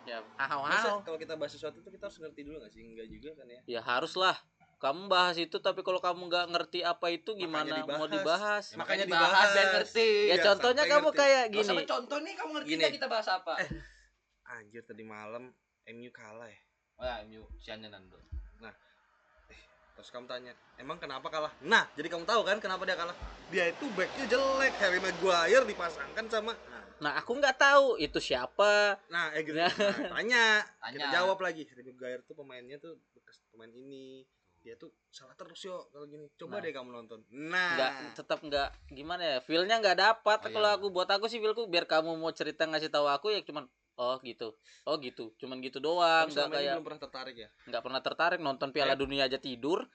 [0.02, 0.66] Ya, hau
[1.00, 2.82] kalau kita bahas sesuatu tuh kita harus ngerti dulu gak sih?
[2.82, 3.60] Enggak juga kan ya.
[3.68, 4.34] Ya haruslah.
[4.76, 8.10] Kamu bahas itu tapi kalau kamu nggak ngerti apa itu gimana Makanya mau dibahas.
[8.12, 8.64] dibahas?
[8.66, 9.52] Ya, Makanya dibahas dibahas.
[9.52, 11.20] biar ngerti Ya Iya, contohnya kamu ngerti.
[11.20, 11.62] kayak Gini.
[11.64, 11.84] gini.
[11.86, 12.84] contoh nih kamu ngerti Gini.
[12.92, 13.70] kita bahas apa Eh.
[14.44, 15.44] Anjir tadi malam
[15.86, 16.60] MU kalah ya.
[16.92, 18.18] oh ya MU siannya Nando
[19.92, 21.52] Terus kamu tanya, emang kenapa kalah?
[21.60, 23.14] Nah, jadi kamu tahu kan kenapa dia kalah?
[23.48, 28.96] Dia itu backnya jelek, Harry Maguire dipasangkan sama Nah, Nah aku nggak tahu itu siapa.
[29.06, 29.54] nah eh gitu.
[29.54, 29.68] Nah.
[29.68, 30.44] Nah, tanya.
[30.88, 31.12] Kita Tanya.
[31.12, 31.66] jawab lagi.
[31.66, 34.22] Harry Maguire tuh pemainnya tuh bekas pemain ini.
[34.62, 36.30] Dia tuh salah terus yo kalau gini.
[36.36, 36.62] Coba Nah.
[36.62, 37.20] deh kamu nonton.
[37.28, 39.38] Nah, Nggak tetap nggak gimana ya?
[39.40, 40.78] Feelnya nggak dapat Oh, kalau iya.
[40.78, 43.66] aku buat aku sih feelku biar kamu mau cerita ngasih tahu aku ya cuman
[44.02, 47.36] oh gitu oh gitu cuman gitu doang kamu nggak selama ini kayak belum pernah tertarik
[47.38, 47.48] ya?
[47.70, 48.98] nggak pernah tertarik nonton Piala Eh.
[48.98, 49.86] Dunia aja tidur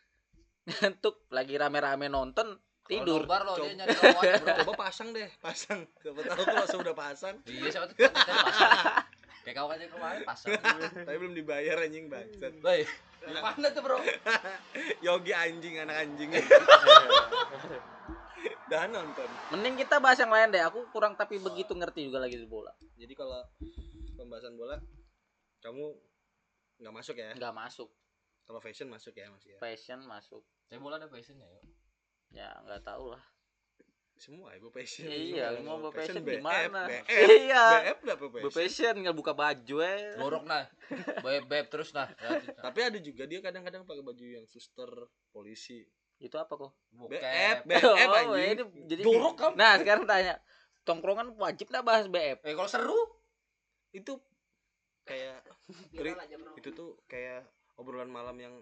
[0.71, 2.55] ngantuk lagi rame-rame nonton
[2.87, 3.75] tidur Kalau nobar loh dia Coba.
[3.75, 5.79] nyari lawan bro Coba pasang deh, pasang.
[5.99, 8.71] Siapa tahu kalau sudah pasang, iya siapa tuh pasang
[9.43, 10.51] kayak kau aja kemarin pasang
[11.03, 12.51] tapi belum dibayar anjing bangsat.
[12.59, 12.83] Woi,
[13.23, 13.99] di mana tuh bro
[14.99, 16.31] Yogi anjing anak anjing.
[18.67, 19.27] Dah nonton.
[19.49, 22.71] mending kita bahas yang lain deh aku kurang tapi begitu ngerti juga lagi di bola
[22.95, 23.39] Jadi kalau
[24.17, 24.81] pembahasan bola
[25.61, 25.93] kamu
[26.77, 27.33] nggak masuk ya?
[27.33, 27.89] nggak masuk.
[28.47, 29.59] Kalau fashion masuk ya masih ya.
[29.59, 30.39] fashion masuk.
[30.65, 31.65] Saya bola ada passionnya yuk.
[32.31, 33.23] Ya nggak tahu lah.
[34.17, 35.05] Semua ibu fashion.
[35.05, 36.25] Iya, Semua mau fashion.
[36.25, 36.89] BF, gimana?
[36.89, 37.05] BF,
[37.45, 37.65] Iya.
[37.85, 38.53] BF lah bu Bu fashion.
[38.57, 40.17] fashion nggak buka baju eh.
[40.17, 40.65] Borok nah.
[41.21, 42.09] Beb beb terus nah.
[42.17, 44.89] Ya, Tapi ada juga dia kadang-kadang pakai baju yang suster,
[45.29, 45.85] polisi.
[46.17, 46.73] itu apa kok?
[46.97, 47.83] BF, BF
[48.25, 48.57] oh ini
[48.89, 49.53] jadi jorok kamu.
[49.53, 50.41] Nah sekarang tanya
[50.81, 52.97] tongkrongan wajib dah bahas BF Eh kalau seru
[53.91, 54.13] itu
[55.03, 55.39] kayak
[55.91, 58.55] Viral aja bro itu tuh kayak obrolan malam yang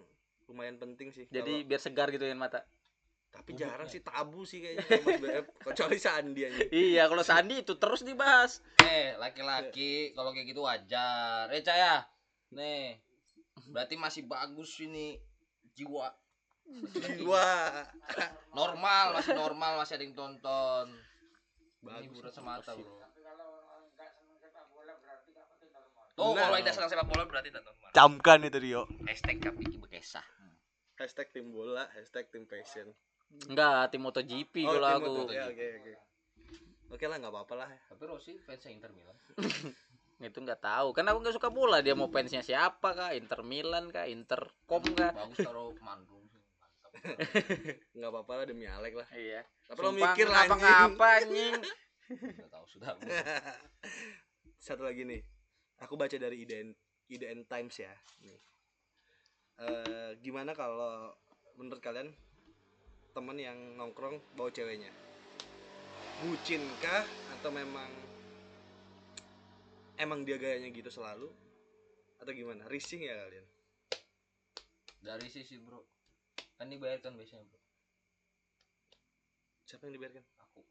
[0.46, 2.62] lumayan penting sih jadi biar segar gitu kan mata?
[2.62, 6.62] Kalau- tapi jarang sih tabu sih kayaknya kalau kecuali Sandi aja?
[6.70, 8.64] Iya kalau Sandi itu terus dibahas.
[8.80, 11.52] Eh laki-laki kalau kayak gitu wajar.
[11.52, 12.00] Eh Caya
[12.54, 12.96] Nih.
[13.68, 15.20] Berarti masih bagus ini
[15.74, 16.08] Jiwa.
[17.28, 17.84] Wah
[18.56, 20.86] Normal Masih normal Masih ada yang tonton.
[21.84, 23.05] Ini bagus burat semata bro
[26.16, 26.48] Oh, Nah.
[26.48, 28.82] kalau tidak senang sepak bola berarti tidak normal camkan itu Rio.
[29.04, 30.24] Hashtag Kapiki Bekesah
[30.96, 32.88] hashtag tim bola hashtag tim passion.
[33.52, 35.10] Enggak tim MotoGP oh, kalau aku.
[35.24, 35.92] Moto- ya, oke oke.
[36.96, 37.68] Oke lah nggak apa-apa lah.
[37.92, 39.16] Tapi Rossi fansnya Inter Milan.
[40.32, 41.84] Itu nggak tahu kan aku nggak suka bola.
[41.84, 43.12] Dia mau fansnya siapa kah?
[43.12, 44.08] Inter Milan kah?
[44.08, 46.24] Intercom kah Bagus taruh mandung
[46.64, 46.92] Mantap
[47.96, 49.08] nggak apa-apa lah demi Alek lah.
[49.12, 49.44] Iya.
[49.68, 50.64] Tapi lo mikir lah ngapa anjing.
[50.64, 51.54] ngapa anjing?
[52.40, 52.90] Udah tahu sudah.
[54.56, 55.20] Satu lagi nih
[55.80, 56.72] aku baca dari IDN
[57.12, 57.92] IDN Times ya
[58.24, 58.40] nih.
[59.56, 61.16] Eh, gimana kalau
[61.56, 62.12] menurut kalian
[63.16, 64.92] temen yang nongkrong bawa ceweknya?
[66.20, 67.04] Bucin kah?
[67.38, 67.88] Atau memang
[69.96, 71.28] emang dia gayanya gitu selalu?
[72.20, 72.68] Atau gimana?
[72.68, 73.46] Risih ya kalian?
[75.00, 75.80] Dari sisi bro.
[76.56, 77.60] Kan dibayarkan biasanya bro.
[79.64, 80.62] Siapa yang dibiarkan Aku.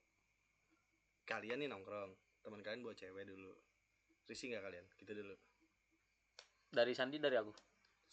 [1.26, 2.14] Kalian nih nongkrong.
[2.46, 3.54] Teman kalian bawa cewek dulu
[4.26, 4.86] risih nggak kalian?
[5.02, 5.36] Gitu dulu.
[6.74, 7.54] Dari Sandi dari aku?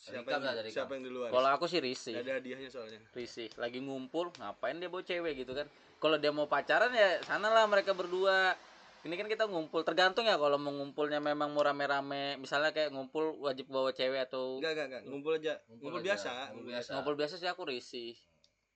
[0.03, 1.31] Siapa yang, dari siapa yang duluan?
[1.31, 2.18] Kalau aku sih risih.
[2.18, 2.98] Ada hadiahnya soalnya.
[3.14, 3.55] Risih.
[3.55, 5.70] Lagi ngumpul ngapain dia bawa cewek gitu kan?
[6.03, 8.59] Kalau dia mau pacaran ya sana lah mereka berdua.
[9.07, 9.87] Ini kan kita ngumpul.
[9.87, 12.35] Tergantung ya kalau mau ngumpulnya memang mau rame-rame.
[12.42, 15.55] Misalnya kayak ngumpul wajib bawa cewek atau enggak enggak enggak ngumpul aja.
[15.70, 16.31] Ngumpul, aja, biasa.
[16.51, 16.90] Ngumpul biasa.
[16.98, 18.14] Ngumpul biasa sih aku risih.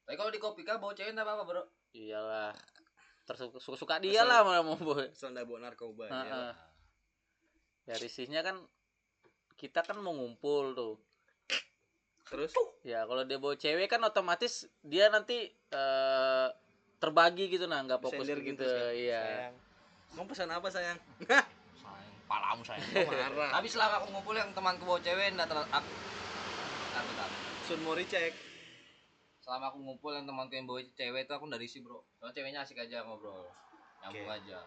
[0.06, 1.62] Tapi kalau di Kopika bawa cewek enggak apa-apa bro?
[1.90, 2.54] Iyalah.
[3.26, 5.10] Tersuka suka suka dia lah mau mau bawa.
[5.10, 6.30] asal nggak bawa narkoba Heeh.
[6.30, 6.54] ya.
[7.86, 8.58] Ya risihnya kan
[9.56, 10.94] kita kan mau ngumpul tuh.
[12.26, 16.48] Terus ya kalau dia bawa cewek kan otomatis dia nanti eh,
[16.98, 19.22] terbagi gitu nah nggak fokus Sender gitu, gitu iya.
[19.22, 19.54] Sayang.
[20.16, 20.98] kamu pesan apa sayang?
[21.22, 21.48] Sayang
[22.26, 22.82] Palamu sayang.
[23.06, 23.50] Marah.
[23.54, 25.92] Tapi selama aku ngumpul yang temanku bawa cewek enggak terlalu aku.
[27.70, 28.34] Sun Mori cek.
[29.38, 32.02] Selama aku ngumpul yang temanku yang bawa cewek itu aku dari sih bro.
[32.18, 33.46] Soalnya ceweknya asik aja ngobrol.
[34.02, 34.36] Nyambung Oke.
[34.42, 34.58] aja.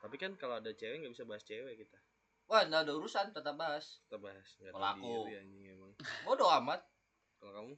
[0.00, 2.01] Tapi kan kalau ada cewek nggak bisa bahas cewek kita
[2.50, 4.00] Wah enggak ada urusan tetap bahas.
[4.06, 5.12] Kita bahas nggak Kalau aku.
[5.28, 5.92] diri anjing emang.
[6.26, 6.80] Bodoh amat.
[7.38, 7.74] Kalau kamu?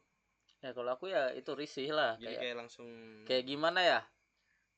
[0.65, 2.89] Ya kalau aku ya itu risih lah jadi kayak kayak langsung
[3.29, 4.01] kayak gimana ya?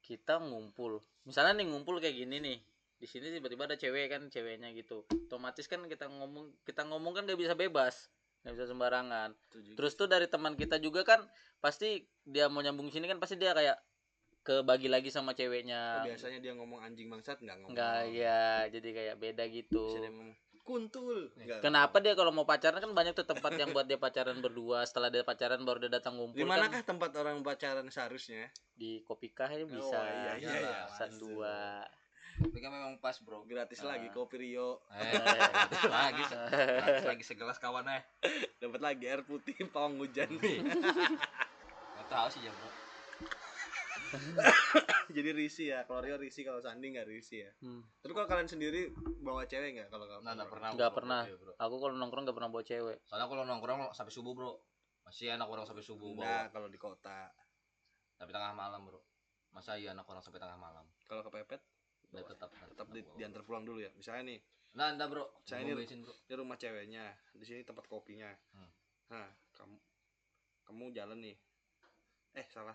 [0.02, 0.98] Kita ngumpul.
[1.22, 2.58] Misalnya nih ngumpul kayak gini nih
[2.96, 5.06] di sini tiba-tiba ada cewek kan ceweknya gitu.
[5.30, 8.10] Otomatis kan kita ngomong kita ngomong kan gak bisa bebas
[8.46, 9.30] nggak bisa sembarangan.
[9.74, 11.18] Terus tuh dari teman kita juga kan
[11.58, 13.74] pasti dia mau nyambung sini kan pasti dia kayak
[14.46, 17.74] kebagi lagi sama Oh, ceweknya biasanya dia ngomong anjing bangsat nggak ngomong.
[17.74, 19.84] Enggak ya jadi kayak beda gitu.
[20.62, 21.30] Kuntul.
[21.38, 21.62] Nggak.
[21.62, 24.82] kenapa dia kalau mau pacaran kan banyak tuh tempat yang buat dia pacaran berdua.
[24.82, 26.58] Setelah dia pacaran baru dia datang ngumpul di kan.
[26.58, 28.50] Manakah tempat orang pacaran seharusnya?
[28.74, 29.62] Di kopikah ya?
[29.62, 29.94] Bisa.
[29.94, 31.86] Oh, iya, iya, iya, San dua.
[32.36, 33.46] Tapi kan memang pas bro.
[33.46, 33.94] Gratis Ah.
[33.94, 34.82] lagi kopi Rio.
[34.92, 36.22] Eh, gratis lagi.
[36.26, 38.02] Se- gratis lagi segelas kawan eh.
[38.58, 40.28] Dapat lagi air putih pawang hujan.
[40.34, 42.75] Gak tau sih ya bro
[45.16, 47.52] jadi risih ya kalau Rio risih kalau Sandi nggak risih ya.
[47.62, 47.82] Hmm.
[48.02, 48.90] terus kalau kalian sendiri
[49.22, 50.22] bawa cewek nggak kalau kamu?
[50.26, 51.22] Nah, nggak pernah Nggak pernah.
[51.26, 51.52] Bro.
[51.56, 52.98] Aku kalau nongkrong gak pernah bawa cewek.
[53.06, 54.52] Soalnya kalau nongkrong sampai subuh bro.
[55.06, 56.50] Masih enak orang sampai subuh bawa.
[56.50, 57.30] Kalau di kota.
[58.18, 59.00] Tapi tengah malam bro.
[59.54, 60.84] Masa iya anak orang sampai tengah malam?
[61.06, 61.62] Kalau kepepet?
[62.12, 63.90] Tetap tetap di, diantar pulang dulu ya.
[63.94, 64.40] Misalnya nih
[64.76, 65.24] Nah enggak bro.
[65.48, 66.12] Saya ini- bensin bro.
[66.12, 67.04] ini rumah ceweknya.
[67.32, 68.28] Di sini tempat kopinya.
[68.52, 68.70] Hmm.
[69.06, 69.78] nah kamu
[70.66, 71.36] kamu jalan nih.
[72.36, 72.74] Eh salah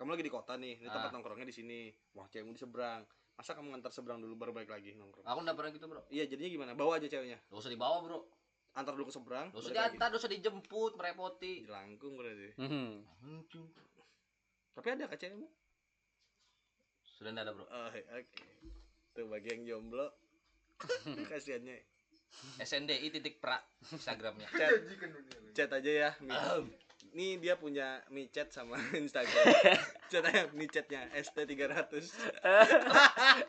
[0.00, 1.14] kamu lagi di kota nih ini tempat Ah.
[1.14, 1.80] nongkrongnya di sini.
[2.16, 3.04] Wah cewekmu di seberang
[3.36, 5.24] masa kamu ngantar seberang dulu baru balik lagi nongkrong?
[5.24, 6.00] Aku enggak pernah gitu bro.
[6.08, 6.72] Iya jadinya gimana?
[6.72, 7.36] Bawa aja ceweknya?
[7.36, 8.24] Gak usah dibawa bro.
[8.70, 11.68] Antar dulu ke seberang Gak usah diantar, gak usah dijemput, merepoti.
[11.68, 12.48] Jelangkung berarti.
[12.56, 13.04] Hmm.
[14.70, 15.44] tapi ada kak cewekmu?
[17.04, 17.64] Sudah enggak ada bro.
[17.64, 18.44] Oh iya, oke.
[19.12, 20.08] Tuh bagi yang jomblo.
[21.28, 21.76] Kasihannya.
[22.56, 24.48] SNDI titik pra Instagramnya.
[24.48, 24.70] Chat.
[25.52, 26.32] Chat aja ya Mi.
[27.10, 29.44] Nih dia punya Mi Chat sama Instagram.
[30.10, 31.90] Chat aja Mi Chatnya ST300.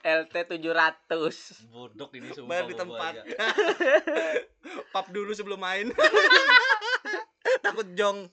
[0.01, 1.69] LT 700.
[1.69, 3.13] Bodoh ini sumpah Bayar di tempat.
[4.93, 5.93] Pap dulu sebelum main.
[7.61, 8.29] Takut jong.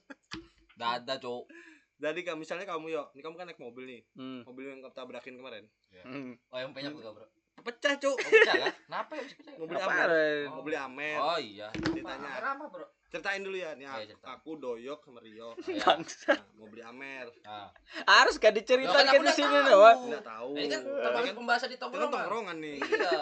[0.79, 1.51] Gak ada cowok
[1.99, 4.01] Jadi kamu misalnya kamu yo, ini kamu kan naik mobil nih.
[4.15, 4.47] Hmm.
[4.47, 5.67] Mobil yang kamu tabrakin kemarin.
[6.07, 6.39] Hmm.
[6.55, 7.27] Oh yang banyak juga bro
[7.59, 8.73] pecah cuk Oh, pecah kan?
[8.87, 9.55] Kenapa ya bisa pecah?
[9.59, 9.91] mau beli Apa?
[9.93, 10.51] amer Oh.
[10.55, 11.69] mau beli amer Oh iya.
[11.75, 12.31] Ditanya.
[12.41, 12.87] Kenapa, Bro?
[13.09, 15.85] Ceritain dulu ya nih Iya, aku, doyok sama Rio Iya.
[16.29, 17.73] Nah, mau beli amer Nah.
[18.05, 19.69] Harus gak Loh, diceritakan kan di udah sini tahu.
[19.71, 20.01] doang.
[20.07, 22.13] nggak tahu Ini kan termasuk kan pembahasan di kan tongkrongan.
[22.15, 23.21] tongkrongan nih Iya.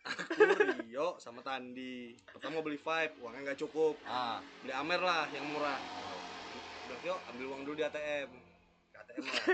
[0.00, 0.40] aku
[0.80, 4.38] Rio sama Tandi pertama mau beli five uangnya nggak cukup Ah.
[4.62, 5.76] beli amer lah yang murah
[6.86, 8.28] bilang yuk ambil uang dulu di ATM
[8.88, 9.44] ke ATM lah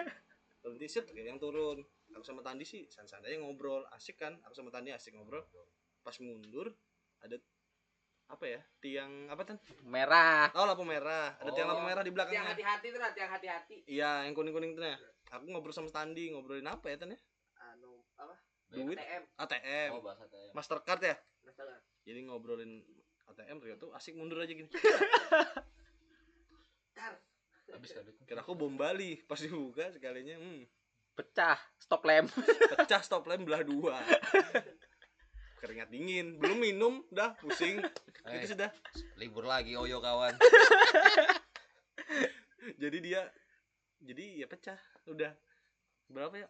[0.61, 4.53] berhenti set kayak yang turun aku sama Tandi sih san-san aja ngobrol asik kan aku
[4.53, 5.43] sama Tandi asik ngobrol
[6.01, 6.71] pas mundur
[7.19, 7.35] ada
[8.27, 10.49] apa ya tiang apa tan Merah.
[10.53, 11.73] oh lampu merah ada tiang Oh.
[11.73, 13.77] lampu merah di Tiang belakangnya hati-hati tuh, tiang hati-hati.
[13.87, 14.97] iya yang kuning kuning tuh ya
[15.31, 17.21] aku ngobrol sama Tandi ngobrolin apa ya tan ya
[17.65, 18.35] Anu, apa?
[18.67, 19.23] duit ATM.
[19.37, 20.51] ATM Oh, bahasa teh.
[20.53, 21.79] Mastercard ya Masalah.
[22.03, 22.81] jadi ngobrolin
[23.27, 24.67] ATM Rio tuh asik mundur aja gini
[26.93, 27.15] Tar.
[27.67, 28.17] Habis kan duit.
[28.23, 30.65] kira aku bom Bali pas dibuka sekalinya hmm,
[31.15, 31.59] Pecah.
[31.79, 32.27] Stop lamp.
[32.73, 33.95] pecah stop lamp belah dua
[35.65, 37.81] keringat dingin belum minum dah pusing
[38.25, 38.71] Eh, itu sudah
[39.17, 40.33] libur lagi oyo kawan.
[42.79, 43.23] jadi dia
[44.01, 45.33] jadi ya pecah udah
[46.07, 46.49] berapa ya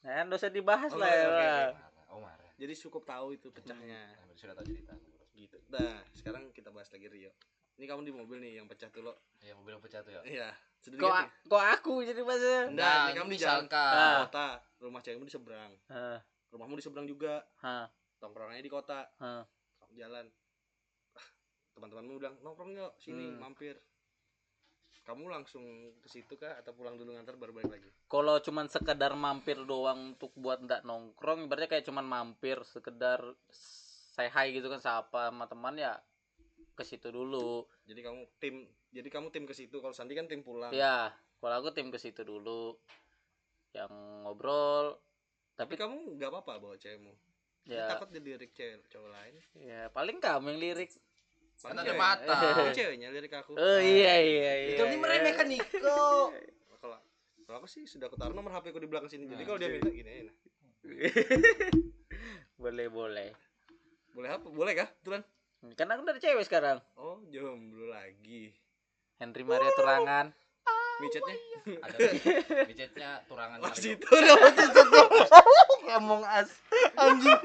[0.00, 1.20] Nah, nggak usah dibahas Oh, lah ya.
[1.20, 1.36] Bang.
[1.76, 2.04] Marah.
[2.08, 2.50] Oh, marah.
[2.54, 4.92] jadi cukup tahu itu pecahnya Nah, sudah tahu cerita.
[5.32, 7.30] gitu nah sekarang kita bahas lagi Rio
[7.74, 10.20] ini kamu di mobil nih yang pecah tuh lo Ya, mobil yang pecah tuh ya.
[10.22, 12.66] iya sudah Kok aku jadi bahasa?
[12.66, 14.46] Enggak, Nah, ini kamu di jalan kota
[14.78, 17.44] rumah cewekmu di seberang Hah, rumahmu di seberang juga
[18.20, 19.08] tongkrongannya di kota.
[19.18, 20.26] Kamu jalan.
[21.74, 23.40] Teman-temanmu bilang nongkrong yuk sini Hmm.
[23.40, 23.80] mampir.
[25.00, 25.64] Kamu langsung
[26.04, 27.88] ke situ kah atau pulang dulu ngantar baru balik lagi?
[28.06, 33.18] Kalau cuman sekedar mampir doang untuk buat ndak nongkrong, berarti kayak cuman mampir sekedar
[33.50, 35.96] say hi gitu kan sapa sama teman ya
[36.76, 37.64] ke situ dulu.
[37.88, 38.54] jadi kamu tim
[38.92, 39.80] jadi kamu tim ke situ.
[39.80, 40.70] Kalau Sandi kan tim pulang.
[40.70, 42.76] Ya, kalau aku tim ke situ dulu.
[43.72, 43.90] Yang
[44.26, 45.00] ngobrol
[45.60, 47.12] tapi tapi kamu nggak apa-apa bawa cewekmu
[47.68, 50.90] ya takut dilirik cewek cowok lain ya paling kamu yang lirik.
[51.60, 52.72] Kan Paling ada mata.
[52.72, 54.76] Ceweknya lirik aku Oh iya iya iya.
[54.80, 55.02] Itu ini iya.
[55.04, 56.32] meremehkan Niko.
[56.80, 56.96] kalau
[57.44, 59.58] kalau aku sih sudah aku taruh nomor HP ku di belakang sini jadi Nah, kalau
[59.60, 60.36] dia minta gini aja, nah.
[62.64, 63.30] boleh boleh.
[64.10, 65.20] boleh apa boleh kah Turan
[65.76, 66.80] Kan aku udah ada cewek sekarang.
[66.96, 68.56] oh jomblo lagi
[69.20, 70.26] Henry Maria Turangan.
[71.00, 71.36] Micetnya
[71.84, 71.96] Ada
[72.70, 73.80] micetnya turangan oh Mario.
[73.80, 74.82] situ dong situ
[75.90, 76.50] Ngomong as
[76.94, 77.40] anjing.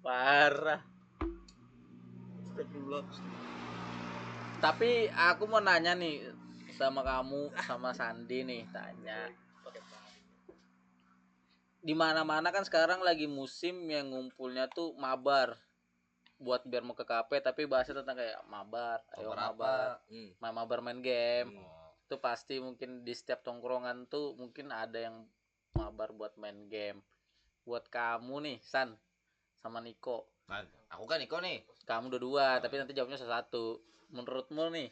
[0.00, 0.80] Parah.
[4.62, 6.32] Tapi aku mau nanya nih
[6.78, 9.28] sama kamu sama Sandi nih tanya.
[11.82, 15.58] Di mana-mana kan sekarang lagi musim yang ngumpulnya tuh mabar.
[16.42, 19.74] Buat biar mau ke kafe tapi bahasnya tentang kayak mabar, ayo mabar, apa?
[20.10, 20.30] Hmm.
[20.42, 21.54] main mabar main game.
[21.54, 21.94] Oh.
[22.10, 25.22] Itu pasti mungkin di setiap tongkrongan tuh mungkin ada yang
[25.78, 26.98] mabar buat main game.
[27.62, 28.98] Buat kamu nih, San
[29.62, 30.26] sama Niko.
[30.50, 31.62] Nah, aku kan Niko nih.
[31.86, 33.78] Kamu dua-dua, tapi nanti jawabnya satu.
[34.10, 34.90] Menurutmu nih,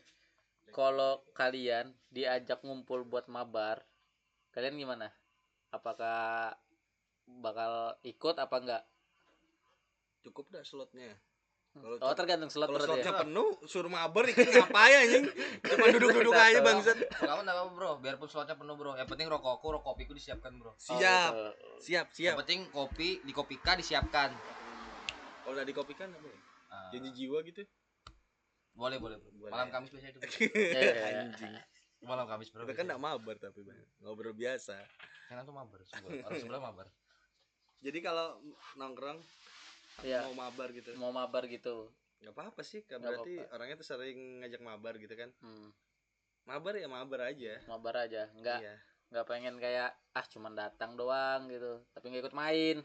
[0.71, 3.83] kalau kalian diajak ngumpul buat mabar,
[4.55, 5.11] kalian gimana?
[5.75, 6.55] Apakah
[7.27, 8.83] bakal ikut apa enggak?
[10.21, 11.17] cukup dah slotnya
[11.71, 13.21] Kalau Oh, tergantung slot kalau berarti slotnya ya.
[13.23, 15.25] penuh suruh mabar ikut ngapain anjing
[15.63, 17.91] cuma duduk-duduk aja bangsat aku enggak apa-apa, Bro.
[18.01, 18.93] Biarpun slotnya penuh, Bro.
[18.95, 20.71] Yang penting rokokku, rokok kopiku disiapkan, Bro.
[20.71, 21.51] Oh, siap betul.
[21.79, 24.35] siap Yang siap penting kopi di kopika disiapkan.
[25.41, 26.39] kalau udah dikopikan apa ya?
[26.69, 27.63] Ah, janji jiwa gitu
[28.73, 29.31] boleh, boleh, Bro.
[29.37, 29.51] Boleh.
[29.51, 30.19] Malam Kamis biasanya itu.
[30.19, 30.31] Bro.
[30.75, 31.23] Iya.
[31.23, 31.53] anjing
[32.01, 32.63] Malam Kamis, Bro.
[32.63, 33.79] kita kan enggak mabar tapi Bang.
[34.01, 34.75] ngobrol biasa
[35.27, 36.27] Kan tuh mabar, sebelah.
[36.27, 36.87] Orang sebelah mabar.
[37.79, 38.43] jadi kalau
[38.75, 39.23] nongkrong
[40.01, 41.91] Iya, mau mabar gitu mau mabar gitu.
[42.21, 43.55] nggak apa-apa sih kan Nggak berarti apa-apa.
[43.55, 45.69] orangnya tuh sering ngajak mabar gitu kan Hmm,
[46.43, 48.29] mabar ya mabar aja mabar aja.
[48.33, 48.77] Enggak iya
[49.11, 52.79] nggak pengen kayak ah cuman datang doang gitu, tapi nggak ikut main.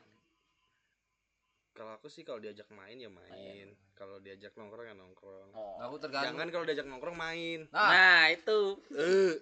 [1.72, 3.30] kalau aku sih kalau diajak main ya Main.
[3.30, 5.76] main kalau diajak nongkrong ya nongkrong Oh.
[5.82, 6.34] Aku tergantung.
[6.34, 8.60] jangan kalau diajak nongkrong main Nah, Nah, itu.
[8.92, 9.36] eh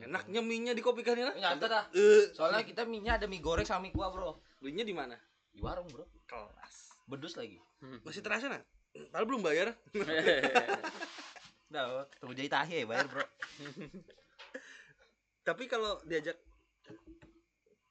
[0.00, 1.84] enaknya mie nya dikopikan ya nyata dah.
[1.90, 4.40] eh Soalnya kita mie-nya ada mie goreng sama mie kuah, Bro.
[4.58, 5.16] belinya di mana
[5.48, 6.08] Di warung, Bro.
[6.24, 7.60] Kelas Bedus lagi.
[8.00, 8.64] masih terasa nak
[9.10, 9.74] Padahal belum bayar
[11.66, 13.26] Udah, tunggu jadi tahi ya, bayar, Bro.
[15.42, 16.38] tapi kalau diajak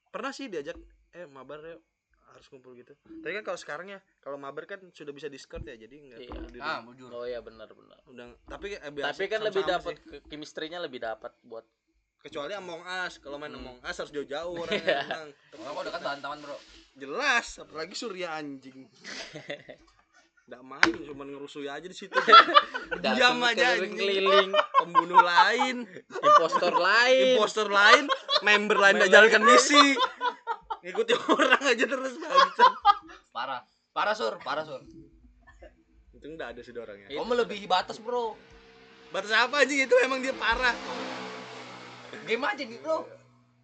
[0.07, 0.77] pernah sih diajak
[1.11, 1.81] eh mabar yuk
[2.25, 5.75] harus kumpul gitu tapi kan kalau sekarang ya kalau mabar kan sudah bisa discord ya
[5.75, 6.29] jadi nggak Iya.
[6.31, 7.09] perlu di Ah, bujur.
[7.11, 7.99] oh ya benar benar.
[8.07, 10.21] udah tapi eh, biasa Tapi kan lebih dapat sih.
[10.25, 11.65] chemistry-nya lebih dapat buat
[12.19, 13.61] kecuali Among Us kalau main Hmm.
[13.63, 15.27] Among Us harus jauh-jauh orangnya emang.
[15.51, 16.57] Kalau kau dekat bantaman, Bro.
[16.93, 18.85] Jelas apalagi Surya anjing.
[20.47, 22.13] Nggak main cuma ngerusui aja di situ.
[23.03, 23.95] Diam aja anjing.
[23.95, 24.51] keliling.
[24.53, 25.87] Pembunuh lain.
[26.11, 27.39] Impostor lain.
[27.39, 28.05] Impostor lain
[28.43, 29.95] member lain tidak jalankan misi.
[30.83, 32.73] Ngikutin orang aja terus bangsat
[33.31, 33.61] Parah.
[33.95, 34.81] Parah sur, parah sur.
[36.13, 37.07] itu enggak ada sih orangnya.
[37.11, 38.35] Kamu melebihi batas bro.
[39.11, 40.75] batas apa aja itu emang dia parah.
[42.27, 43.07] Game aja nih bro.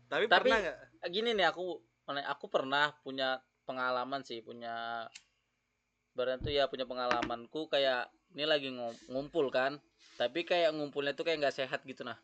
[0.09, 0.77] tapi, Tapi- pernah nggak?
[1.11, 1.79] gini nih aku
[2.17, 3.37] aku pernah punya
[3.69, 5.05] pengalaman sih punya
[6.17, 9.77] Barang tuh ya punya pengalamanku kayak ini lagi ngum- ngumpul kan
[10.19, 12.17] tapi kayak ngumpulnya tuh kayak nggak sehat gitu nah.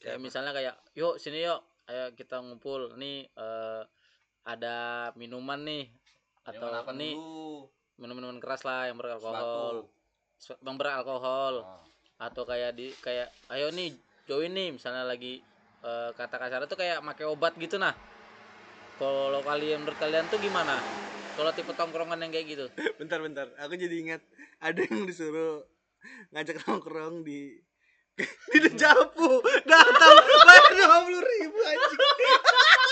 [0.00, 3.82] Kayak Kayak misalnya kayak yuk sini yuk ayo kita ngumpul nih eh,
[4.46, 5.90] ada minuman nih
[6.48, 7.68] atau Yang apa nih dulu?
[8.00, 9.86] minum-minuman keras lah yang beralkohol.
[10.62, 11.54] Yang beralkohol.
[11.62, 11.82] Ah.
[12.22, 13.98] atau kayak di kayak ayo nih
[14.30, 15.42] join nih misalnya lagi
[15.82, 17.90] eh, kata kasar tuh kayak pakai obat gitu nah
[19.02, 20.78] kalau kalian menurut kalian tuh gimana?
[21.32, 22.66] Kalau tipe tongkrongan yang kayak gitu?
[23.00, 23.50] Bentar bentar.
[23.66, 24.22] Aku jadi ingat
[24.62, 25.64] ada yang disuruh
[26.30, 27.58] ngajak nongkrong di
[28.52, 32.00] di Dejapu datang bayar dua puluh ribu anjing.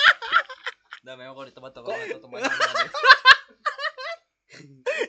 [1.05, 2.51] Udah memang kalau di tempat tongkrongan itu ada.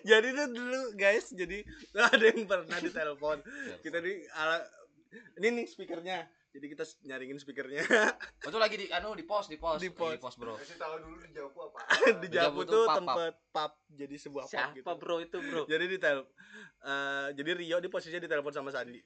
[0.02, 1.64] jadi tuh dulu guys jadi
[1.96, 3.38] tuh ada yang pernah ditelepon.
[3.80, 4.60] Kita di ala
[5.40, 7.80] ini nih speakernya jadi kita nyaringin speakernya.
[8.48, 9.80] Itu lagi di anu di pos, di pos.
[9.80, 10.36] Di Lagi pos.
[10.36, 10.60] bro.
[10.60, 11.80] Kasih tahu dulu di Jawa apa.
[12.24, 15.00] di Japu tuh pub, tempat pub jadi sebuah pub siapa gitu.
[15.00, 15.64] bro itu bro?
[15.72, 16.28] Jadi di tel
[16.84, 19.00] eh, jadi Rio di posisinya ditelepon sama Sandi.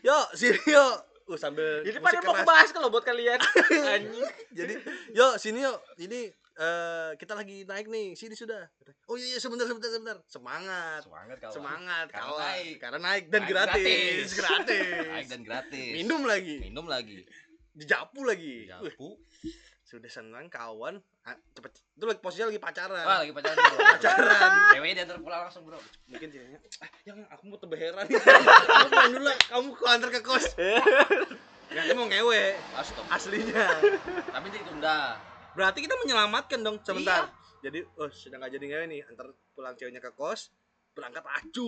[0.00, 0.86] Yo si Rio.
[1.28, 3.36] Uh sambil jadi pada mau bahas kalau buat kalian.
[3.84, 4.24] Anjing.
[4.48, 4.74] Jadi
[5.12, 5.76] yo sini yo.
[6.00, 8.66] Ini eh, kita lagi naik nih sini sudah
[9.06, 11.54] oh iya iya sebentar sebentar sebentar semangat Semangat kawan.
[11.54, 12.74] semangat Karena kawan naik.
[12.76, 14.28] karena naik dan Naik gratis gratis.
[14.34, 15.92] gratis, Naik dan gratis.
[15.94, 17.18] minum lagi Minum lagi.
[17.72, 19.08] dijapu lagi Wih, Japu.
[19.82, 23.78] sudah senang kawan Ah, cepet itu lagi posisinya lagi pacaran Wah, lagi pacaran bro.
[23.92, 25.78] pacaran Ceweknya diantar pulang langsung bro.
[26.04, 30.20] mungkin ceweknya ah, yang aku mau tebeheran kamu main dulu lah kamu ku antar ke
[30.20, 30.56] kos
[31.68, 33.12] dia mau ngewe Astaga.
[33.12, 33.64] aslinya
[34.26, 35.20] Tapi ditunda.
[35.58, 37.34] Berarti kita menyelamatkan dong sebentar.
[37.58, 39.00] Jadi oh sudah nggak jadi ngewe nih.
[39.10, 40.54] Antar pulang ceweknya ke kos
[40.94, 41.66] berangkat laju.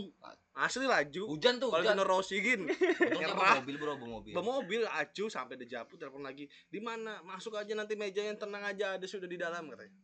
[0.59, 1.23] Asli laju.
[1.31, 1.95] Hujan tuh, hujan.
[1.95, 3.39] Valentino Rossi gin Untungnya nyerah.
[3.39, 4.33] bawa mobil bro, bawa mobil.
[4.35, 6.51] bawa mobil aju sampai Dejapu telepon lagi.
[6.67, 7.23] Di mana?
[7.23, 9.95] Masuk aja nanti meja yang tenang aja ada sudah di dalam katanya.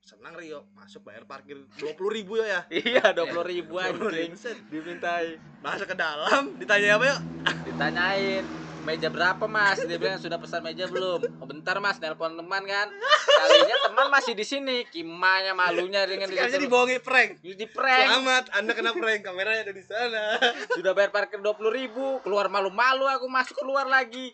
[0.00, 0.64] Senang Rio.
[0.72, 2.60] Masuk bayar parkir dua puluh ribu ya ya?
[2.80, 4.32] Iya dua puluh ribu anjing.
[4.36, 4.56] Set.
[4.72, 5.36] dimintai.
[5.60, 6.56] Masuk ke dalam?
[6.56, 7.20] Ditanya apa yuk?
[7.68, 8.44] Ditanyain
[8.82, 9.78] meja berapa mas?
[9.84, 11.20] Dia bilang sudah pesan meja belum?
[11.38, 12.88] Oh, bentar mas nelpon teman kan?
[13.26, 14.88] Kalinya teman masih di sini.
[14.88, 17.30] Kimanya malunya dengan sekarangnya disuruh- dibohongi prank.
[17.44, 18.08] Di prank.
[18.08, 19.20] Selamat anda kena prank.
[19.24, 20.24] Kameranya ada di sana.
[20.72, 22.18] Sudah bayar parkir dua puluh ribu.
[22.24, 24.32] Keluar malu-malu aku masuk keluar lagi.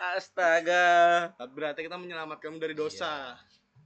[0.00, 1.30] Astaga.
[1.52, 3.36] Berarti kita menyelamatkan dari dosa.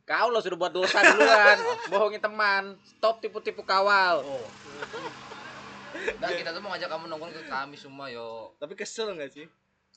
[0.05, 1.59] Kau lo sudah buat dosa duluan.
[1.91, 2.79] Bohongi teman.
[2.87, 4.23] Stop tipu-tipu kawal.
[4.23, 4.47] Oh.
[5.95, 8.51] Nah, kita tuh mau ngajak kamu nongkrong ke kami semua yo.
[8.59, 9.47] tapi kesel nggak sih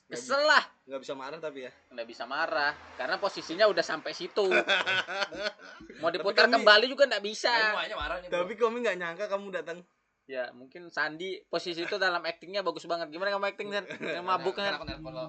[0.08, 4.48] kesel lah nggak bisa marah tapi ya nggak bisa marah karena posisinya udah sampai situ
[6.00, 8.28] mau diputar kami- kembali juga nggak bisa semuanya marah nih.
[8.32, 9.78] Tapi kami nggak nyangka kamu datang
[10.24, 13.84] ya mungkin Sandi posisi itu dalam actingnya bagus banget gimana kamu acting kan
[14.16, 15.26] yang mabuk Kan aku nelpon lo.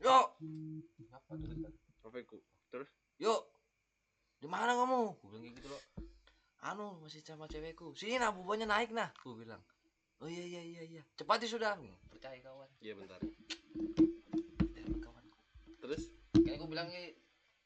[0.00, 0.18] Yo.
[1.12, 1.72] Apa tuh bentar?
[2.00, 2.88] Profeku terus
[3.20, 3.40] Yuk.
[4.36, 5.16] Di mana kamu?
[5.22, 5.82] Gue bilang gitu loh.
[6.60, 7.94] Anu masih sama cewekku.
[7.94, 9.12] Sini nah bubanya naik nah.
[9.20, 9.60] Gue bilang.
[10.18, 11.02] Oh iya iya iya iya.
[11.14, 11.72] Cepat ya sudah.
[12.10, 12.68] Percaya kawan.
[12.80, 13.20] iya bentar
[15.78, 16.02] Terus
[16.32, 17.06] Kayaknya gue bilang nih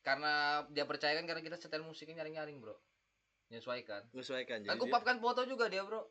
[0.01, 0.33] karena
[0.69, 2.75] dia percaya kan karena kita setel musiknya nyaring-nyaring bro.
[3.47, 4.03] Menyesuaikan.
[4.11, 6.03] menyesuaikan jadi Aku dia- papkan foto juga dia bro.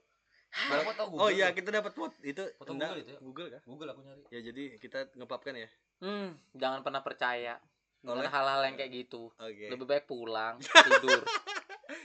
[0.47, 1.21] Ada foto Google.
[1.21, 3.19] oh iya kita dapat foto itu Foto enggak, Google itu ya?
[3.19, 4.23] Google kan Google aku nyari.
[4.29, 5.67] ya jadi kita ngepapkan ya
[5.99, 7.59] hmm, jangan pernah percaya
[8.01, 8.23] Oleh?
[8.23, 10.55] hal-hal yang kayak gitu oke lebih baik pulang
[10.87, 11.27] tidur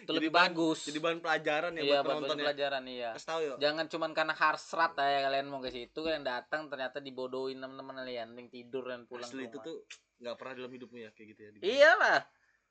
[0.05, 0.81] itu lebih bahan- bagus.
[0.89, 2.45] jadi bahan pelajaran ya iya buat penonton ya.
[2.49, 3.11] pelajaran iya.
[3.17, 3.57] Kasih tahu yuk.
[3.61, 8.29] Jangan cuman karena harsrat ya kalian mau ke situ kalian datang ternyata dibodohin teman-teman kalian
[8.33, 9.85] yang tidur dan pulang asli itu tuh
[10.21, 12.21] nggak pernah dalam hidupmu ya kayak gitu ya iyalah.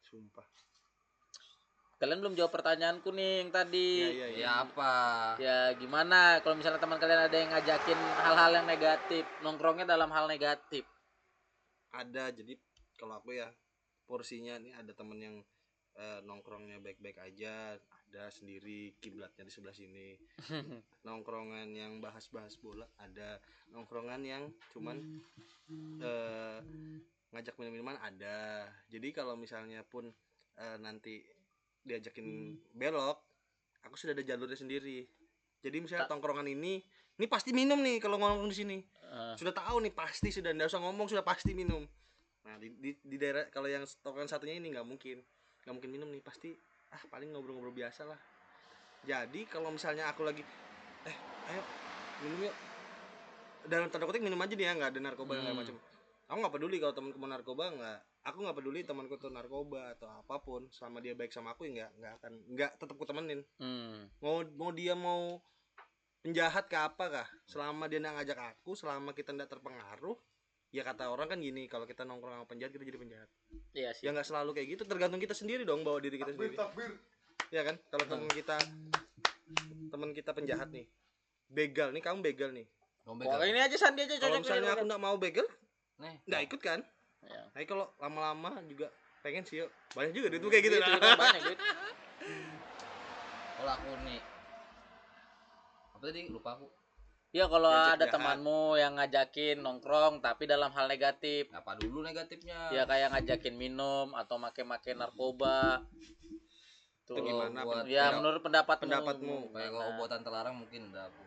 [0.05, 0.45] Sumpah.
[1.99, 3.89] Kalian belum jawab pertanyaanku nih yang tadi.
[3.99, 4.39] Iya iya iya.
[4.47, 4.93] Ya apa?
[5.35, 5.59] ya.
[5.75, 6.39] Gimana?
[6.39, 10.87] Kalau misalnya teman kalian ada yang ngajakin hal-hal yang negatif nongkrongnya dalam hal negatif.
[11.91, 12.55] Ada jadi
[12.95, 13.51] kalau aku ya
[14.07, 15.35] porsinya nih ada temen yang
[15.99, 17.75] eh, nongkrongnya baik-baik aja
[18.09, 20.17] ada sendiri kiblatnya di sebelah sini.
[21.07, 23.37] Nongkrongan yang bahas-bahas bola ada.
[23.75, 24.43] Nongkrongan yang
[24.73, 24.97] cuman
[26.01, 26.59] eh,
[27.35, 28.65] ngajak minum-minuman ada.
[28.89, 30.09] Jadi kalau misalnya pun
[30.57, 31.21] eh, nanti
[31.85, 33.29] diajakin belok
[33.85, 35.05] aku sudah ada jalurnya sendiri.
[35.59, 36.81] Jadi misalnya tongkrongan ini
[37.19, 38.77] ini pasti minum nih kalau ngomong di sini.
[38.79, 41.83] Eh, sudah tahu nih pasti sudah nggak usah ngomong sudah pasti minum.
[42.47, 45.19] Nah di, di, di daerah kalau yang tongkrongan satunya ini nggak mungkin
[45.63, 46.53] nggak mungkin minum nih pasti
[46.89, 48.19] ah paling ngobrol-ngobrol biasa lah.
[49.05, 50.43] Jadi kalau misalnya aku lagi
[51.05, 51.17] eh
[51.49, 51.61] ayo
[52.23, 52.55] minum yuk.
[53.69, 55.59] Dalam tanda kutip minum aja dia nggak ada narkoba yang Hmm.
[55.59, 55.75] macam.
[56.29, 57.99] Aku nggak peduli kalau temen mau narkoba nggak.
[58.27, 61.71] Aku nggak peduli temanku tuh narkoba atau apa pun selama dia baik sama aku ya
[61.73, 63.41] nggak nggak akan nggak tetap ku temenin.
[63.57, 64.09] Hmm.
[64.19, 65.39] mau mau dia mau
[66.19, 67.27] penjahat ke apa kah?
[67.45, 70.17] Selama dia nggak ngajak aku selama kita nggak terpengaruh
[70.69, 73.29] ya kata orang kan gini kalau kita nongkrong sama penjahat kita jadi penjahat.
[73.73, 74.05] Iya sih.
[74.05, 76.55] ya nggak selalu kayak gitu tergantung kita sendiri dong bawa diri kita sendiri.
[77.49, 77.75] ya kan?
[77.89, 78.57] Kalau teman kita
[79.89, 80.85] teman kita penjahat nih
[81.49, 82.69] begal nih kamu begal nih.
[83.09, 85.47] Kalau ini aja Sandi aja kalau misalnya aku nggak mau begal
[85.97, 86.15] Nih.
[86.29, 86.79] nggak ikut kan?
[87.19, 87.43] Ya.
[87.51, 88.87] tapi kalau lama-lama juga
[89.25, 89.69] pengen sih yuk.
[89.97, 90.77] Banyak juga duit kayak gitu.
[90.77, 91.01] Duit, nah.
[91.01, 91.59] duit, banyak duit.
[93.59, 94.19] Kalau aku nih
[95.97, 96.21] apa tadi?
[96.31, 96.78] Lupa aku
[97.29, 98.09] Ya kalau ada jahat.
[98.09, 101.45] temanmu yang ngajakin nongkrong tapi dalam hal negatif.
[101.49, 105.85] apa dulu negatifnya Ya kayak ngajakin minum atau make-make narkoba.
[106.99, 107.21] itu Tuh.
[107.23, 108.83] gimana buat- Ya Pendapat- menurut pendapatmu.
[108.83, 109.35] pendapatmu.
[109.51, 111.23] kayak kalau buatan terlarang mungkin udah aku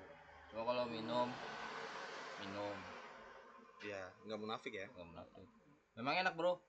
[0.48, 1.26] cuma kalau minum
[2.38, 2.76] minum
[3.80, 5.46] ya nggak munafik ya nggak menafik
[5.96, 6.61] memang enak bro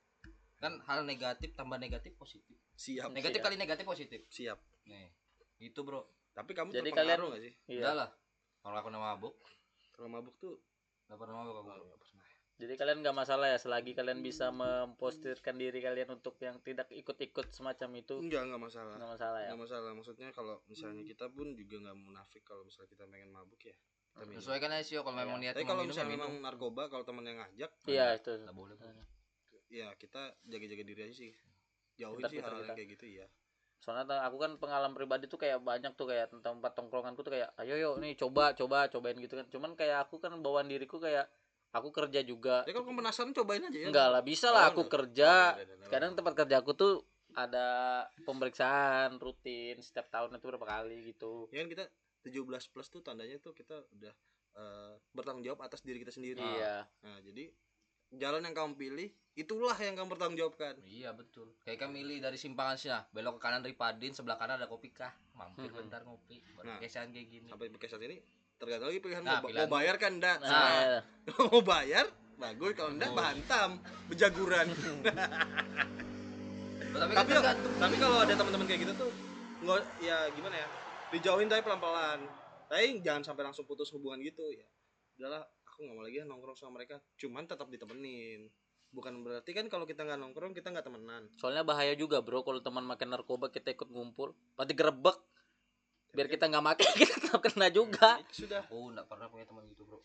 [0.58, 3.46] kan hal negatif tambah negatif positif siap negatif siap.
[3.46, 5.12] kali negatif positif siap nih
[5.60, 7.82] itu bro tapi kamu Jadi terpengaruh kalian- nggak sih Iya.
[7.84, 8.10] udah lah
[8.64, 9.36] kalau aku nama mabuk?
[9.92, 10.56] Kalau mabuk tuh
[11.12, 11.68] nggak pernah mabuk aku?
[11.68, 12.24] Nggak pernah.
[12.54, 17.52] Jadi kalian nggak masalah ya selagi kalian bisa mempostirkan diri kalian untuk yang tidak ikut-ikut
[17.52, 18.24] semacam itu?
[18.24, 18.96] Enggak enggak masalah.
[18.96, 19.50] Nggak masalah ya.
[19.52, 19.90] nggak masalah.
[19.92, 23.76] Maksudnya kalau misalnya kita pun juga nggak munafik kalau misalnya kita pengen mabuk ya.
[24.14, 24.40] Kita minum.
[24.40, 26.30] sesuaikan aja sih kalau memang niat tapi kalau ya misalnya minum.
[26.30, 28.32] memang narkoba kalau teman yang ngajak Iya itu.
[28.46, 28.90] nggak boleh bro.
[29.74, 31.34] ya kita jaga-jaga diri aja sih.
[31.98, 32.66] Jauhin sih bentar, hal bentar.
[32.70, 33.26] yang kayak gitu ya
[33.84, 37.52] Soalnya aku kan pengalaman pribadi tuh kayak banyak tuh kayak tentang tempat tongkronganku tuh kayak
[37.60, 39.44] ayo yuk nih coba coba cobain gitu kan.
[39.52, 41.28] Cuman kayak aku kan bawaan diriku kayak
[41.76, 42.64] aku kerja juga.
[42.64, 45.60] ya kalau kamu penasaran cobain aja ya Enggak lah bisa lah aku kerja.
[45.92, 46.94] Kadang tempat kerja aku tuh
[47.34, 47.68] ada
[48.24, 51.50] pemeriksaan rutin setiap tahun itu berapa kali gitu.
[51.50, 51.84] ya kan kita
[52.24, 54.14] 17 plus tuh tandanya tuh kita udah
[54.54, 56.86] eh, bertanggung jawab atas diri kita sendiri Iya.
[57.02, 57.50] nah jadi
[58.14, 61.50] jalan yang kamu pilih itulah yang kamu bertanggung jawabkan iya betul.
[61.62, 64.90] Kayak kan milih dari simpangan sih nah belok ke kanan Ripadin sebelah kanan ada kopi
[64.90, 65.10] kah?
[65.34, 65.78] Mampir Mhm.
[65.80, 66.78] bentar ngopi Nah.
[66.78, 67.48] berkesan kayak gini.
[67.50, 68.22] sampai saat ini
[68.56, 71.02] tergantung lagi pilihan Nah, mau, pilihan mau bayar kan enggak Nah,
[71.44, 72.06] mau bayar
[72.36, 72.72] bagus.
[72.74, 73.18] Kalau enggak Oh.
[73.18, 73.70] bantam
[74.08, 74.68] bejaguran
[76.94, 79.12] tapi, tapi kan tapi kalau ada teman-teman kayak gitu tuh
[79.60, 80.68] nggak ya gimana ya
[81.10, 82.20] dijauhin tapi pelan-pelan.
[82.66, 84.66] Tapi jangan sampai langsung putus hubungan gitu ya.
[85.16, 88.46] Udahlah aku nggak mau lagi ya nongkrong sama mereka cuman tetap ditemenin
[88.94, 91.26] bukan berarti kan kalau kita nggak nongkrong kita nggak temenan.
[91.42, 95.18] Soalnya bahaya juga bro kalau teman makan narkoba kita ikut ngumpul, pasti gerebek.
[96.14, 98.22] Biar kita nggak makan kita tetap kena juga.
[98.22, 98.64] Ya, sudah.
[98.70, 100.00] Oh enggak pernah punya teman gitu bro.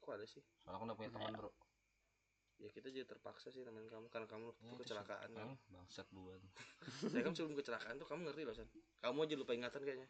[0.00, 0.40] Kok ada sih?
[0.62, 1.50] Soalnya aku enggak punya teman bro.
[2.56, 5.48] Ya kita jadi terpaksa sih teman kamu karena kamu waktu Hmm, kecelakaan kan.
[5.68, 6.40] Bangsat duluan.
[7.12, 8.70] Saya kan sebelum kecelakaan tuh kamu ngerti loh san.
[9.02, 10.08] Kamu aja lupa ingatan kayaknya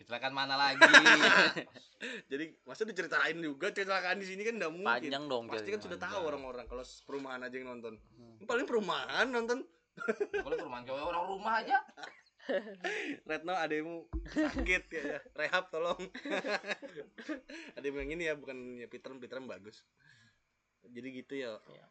[0.00, 0.80] kecelakaan mana lagi?
[2.32, 5.12] Jadi masa diceritain juga kecelakaan di sini kan nggak mungkin.
[5.12, 5.44] Panjang dong.
[5.52, 8.00] pasti kan sudah tahu orang-orang kalau perumahan aja yang nonton.
[8.16, 8.48] Hmm.
[8.48, 9.60] paling perumahan nonton.
[10.32, 11.76] Kalau perumahan cowok orang rumah aja.
[13.28, 16.00] Retno ademu sakit kayaknya rehab tolong.
[17.78, 19.84] Ademu yang ini ya bukan ya Peter Peter bagus.
[20.88, 21.60] Jadi gitu ya.
[21.68, 21.86] Iya.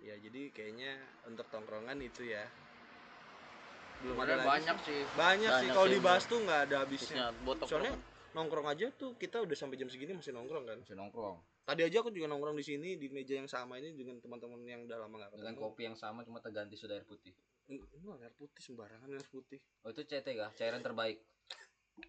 [0.00, 0.96] ya jadi kayaknya
[1.28, 2.48] untuk tongkrongan itu ya
[4.04, 5.00] belum ada banyak sih.
[5.04, 5.16] Sih.
[5.16, 7.32] banyak, sih Banyak kalau dibahas tuh nggak ada habisnya.
[7.44, 7.94] Botok soalnya
[8.36, 10.76] nongkrong aja tuh kita udah sampai jam segini masih nongkrong kan?
[10.84, 11.40] Bisa nongkrong.
[11.66, 14.84] Tadi aja aku juga nongkrong di sini di meja yang sama ini dengan teman-teman yang
[14.86, 15.64] udah lama gak dengan ketemu.
[15.66, 17.32] kopi yang sama cuma terganti sudah air putih.
[17.66, 17.82] Ini
[18.22, 19.58] air putih sembarangan air putih.
[19.82, 20.52] Oh itu CT kah?
[20.54, 21.18] Cairan terbaik.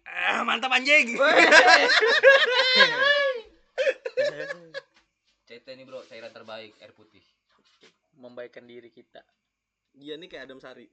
[0.04, 1.16] Ah mantap anjing!
[5.48, 6.04] CT nih bro.
[6.04, 7.24] Cairan terbaik air putih.
[8.20, 9.24] Membaikkan diri kita.
[9.98, 10.86] dia nih kayak Adam Sari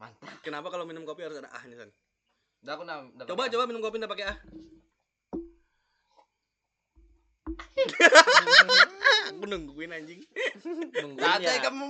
[0.00, 0.32] mantap.
[0.40, 1.90] Kenapa kalau minum kopi harus ada ahnya san?
[2.60, 4.38] Udah aku nam coba coba minum kopi nggak pakai ah.
[9.30, 10.20] Aku nungguin anjing.
[10.92, 11.60] Nungguin Ada ya.
[11.62, 11.86] kamu.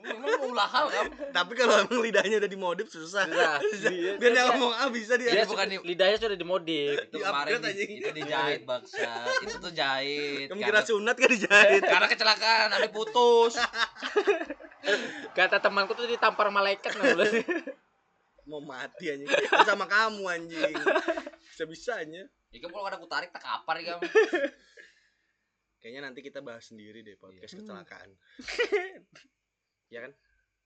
[0.00, 1.10] Memang mau ulah hal kamu.
[1.28, 3.28] Tapi kalau emang lidahnya udah dimodif susah.
[3.28, 3.60] Susah.
[4.20, 5.28] Biar dia ngomong ah bisa dia.
[5.34, 6.96] Dia bukan di- lidahnya sudah dimodif.
[7.02, 7.90] itu Di kemarin anjing.
[7.98, 13.54] itu dijahit baksa itu tuh jahit kamu kira sunat kan dijahit karena kecelakaan sampai putus
[15.30, 17.32] Kata temanku tuh ditampar malaikat nggak boleh.
[18.42, 20.74] mau mati anjing Kan sama kamu anjing
[21.46, 24.02] bisa bisanya ya kamu kalau ada aku tarik tak kapar ya kamu
[25.78, 27.60] kayaknya nanti kita bahas sendiri deh podcast Iya.
[27.60, 28.10] kecelakaan
[29.86, 30.12] ya kan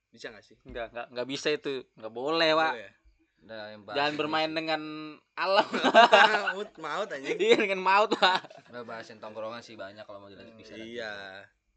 [0.09, 1.75] bisa gak sih Enggak, enggak, enggak bisa itu.
[1.93, 2.73] Enggak boleh, Pak.
[2.73, 2.91] Ya?
[3.37, 4.57] Udah, yang bahas Jangan ini bermain sih.
[4.57, 4.83] dengan
[5.37, 5.69] alam.
[6.47, 8.41] maut maut anjing Iya, dengan maut, Pak.
[8.71, 10.89] udah bahasin tongkrongan sih banyak kalau mau dilanjut bisa nanti.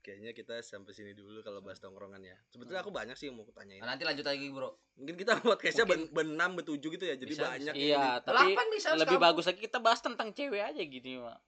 [0.07, 3.43] Kayaknya kita sampai sini dulu kalau bahas tongkrongan ya sebetulnya aku banyak sih yang mau
[3.43, 7.13] kutanyain Nah, nanti lanjut lagi bro mungkin kita podcastnya ben, Mungkin- benam betujuh gitu ya
[7.13, 9.25] jadi Bisa, banyak Iya, yang tapi Delapan bisa lebih sekarang.
[9.27, 11.39] bagus lagi kita bahas tentang cewek aja gini, Pak.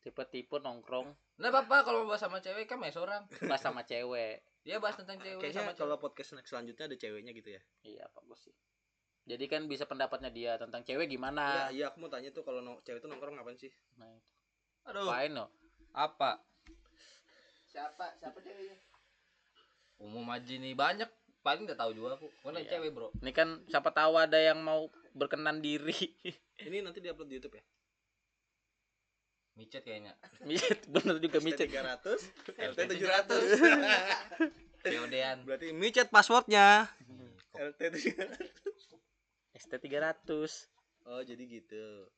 [0.00, 3.24] tipe-tipe nongkrong Nah, Bapak kalau mau bahas sama cewek kan main seorang.
[3.42, 6.04] pas sama cewek Dia bahas tentang cewek Kayaknya sama kalau cewek.
[6.04, 7.62] podcast next selanjutnya ada ceweknya gitu ya.
[7.82, 8.56] iya bagus sih
[9.22, 12.58] jadi kan bisa pendapatnya dia tentang cewek gimana Iya, iya aku mau tanya tuh kalau
[12.58, 13.70] no- cewek itu nongkrong ngapain sih?
[13.94, 14.28] nah, itu.
[14.82, 15.46] Aduh, Ngapain no
[15.92, 16.40] apa?
[17.70, 18.06] Siapa?
[18.18, 18.76] Siapa ceweknya?
[19.98, 21.10] Umum aja nih banyak.
[21.40, 22.28] Paling udah tahu juga aku.
[22.42, 22.76] Mana Iya.
[22.76, 23.08] cewek, Bro?
[23.16, 25.96] ini kan siapa tahu ada yang mau berkenan diri
[26.68, 27.64] Ini nanti diupload di YouTube ya?
[29.56, 30.12] Micet kayaknya.
[30.48, 32.20] micet bener juga micet 300,
[32.60, 34.82] LT 700.
[34.82, 35.36] Keodean.
[35.44, 36.88] Berarti micet passwordnya.
[37.52, 38.36] LT 700.
[39.52, 40.68] ST 300
[41.02, 42.08] Oh, jadi gitu.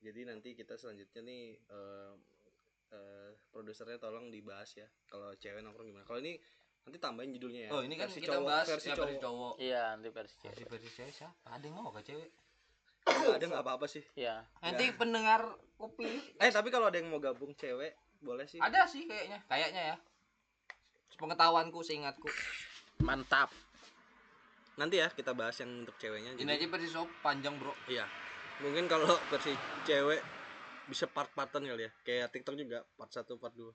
[0.00, 2.12] Jadi nanti kita selanjutnya nih eh
[2.92, 4.86] eh, produsernya tolong dibahas ya.
[5.06, 6.04] Kalau cewek nongkrong gimana?
[6.04, 6.36] Kalau ini
[6.82, 7.70] nanti tambahin judulnya ya.
[7.70, 9.06] Oh, ini kan Versi kita cowok- bahas versi ya, cowok.
[9.06, 9.54] versi cowok.
[9.58, 11.34] iya nanti versi Versi cewek versi cewek siapa?
[11.48, 12.30] Ada yang mau gak cewek?
[13.02, 14.04] Nggak ada nggak apa-apa sih.
[14.14, 15.40] iya Nanti pendengar
[15.74, 16.06] kopi.
[16.38, 18.58] Eh, tapi kalau ada yang mau gabung cewek, boleh sih.
[18.58, 19.42] Ada sih kayaknya.
[19.44, 19.96] Kayaknya ya.
[21.12, 22.26] Pengetahuanku, seingatku.
[22.98, 23.50] mantap
[24.72, 26.32] Nanti ya kita bahas yang untuk ceweknya.
[26.32, 27.74] Ini Jadi, aja versi cowok panjang, Bro.
[27.86, 28.06] iya.
[28.58, 30.22] Mungkin kalau versi cewek
[30.88, 31.90] bisa part-partan kali ya.
[32.02, 33.70] Kayak TikTok juga part 1, part 2.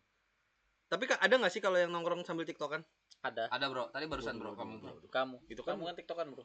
[0.88, 2.80] Tapi Kak, ada nggak sih kalau yang nongkrong sambil TikTokan?
[3.20, 3.92] ada Ada, Bro.
[3.92, 4.92] Tadi barusan, Bro, kamu, Bro.
[5.12, 6.44] kamu Itu kan kamu kan tiktokan bro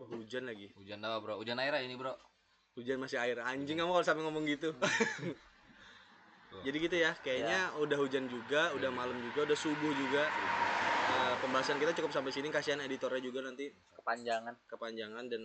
[0.00, 0.72] Oh, hujan lagi.
[0.76, 1.40] Hujan apa, Bro?
[1.40, 2.16] Hujan air ini, Bro.
[2.76, 3.40] Hujan masih air.
[3.40, 4.72] Anjing kamu kalau sampai ngomong gitu.
[6.66, 10.26] Jadi gitu ya, kayaknya udah hujan juga, udah malam juga, udah subuh juga.
[11.10, 12.50] Eh, pembahasan kita cukup sampai sini.
[12.50, 15.42] Kasihan editornya juga nanti kepanjangan kepanjangan dan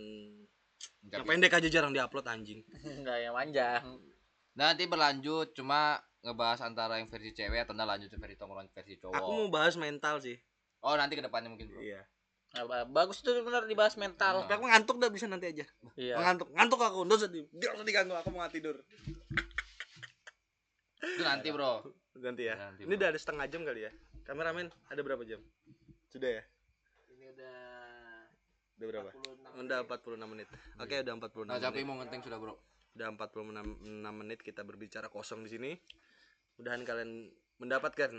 [1.06, 2.66] Nggak yang pendek aja jarang diupload anjing.
[3.00, 3.84] enggak yang panjang
[4.56, 8.96] Nah, nanti berlanjut cuma ngebahas antara yang versi cewek atau enggak lanjut versi tongkrongan versi
[8.96, 9.14] cowok.
[9.14, 10.40] Aku mau bahas mental sih.
[10.80, 11.82] Oh, nanti ke depannya mungkin, Bro.
[11.82, 12.02] Iya.
[12.56, 15.66] Nah, ba- bagus tuh benar dibahas mental Tapi aku ngantuk dah bisa nanti aja.
[15.96, 17.04] iya Ngantuk, ngantuk aku.
[17.04, 18.16] Nggak usah di, dia usah diganggu.
[18.16, 18.80] Aku mau tidur.
[20.98, 21.84] Itu nanti, Bro.
[22.16, 22.56] Nanti ya.
[22.56, 23.92] Nanti, Ini udah ada setengah jam kali ya.
[24.24, 25.44] Kameramen ada berapa jam?
[26.08, 26.44] Sudah ya?
[27.12, 27.56] Ini udah
[28.76, 29.10] Udah berapa?
[29.12, 30.48] 46 Udah 46 menit.
[30.80, 31.86] Oke, udah 46 Nah, capek menit.
[31.86, 32.56] mau ngenting sudah, Bro.
[32.96, 33.84] Udah 46
[34.16, 35.72] menit kita berbicara kosong di sini.
[36.56, 37.28] Mudahan kalian
[37.60, 38.12] mendapatkan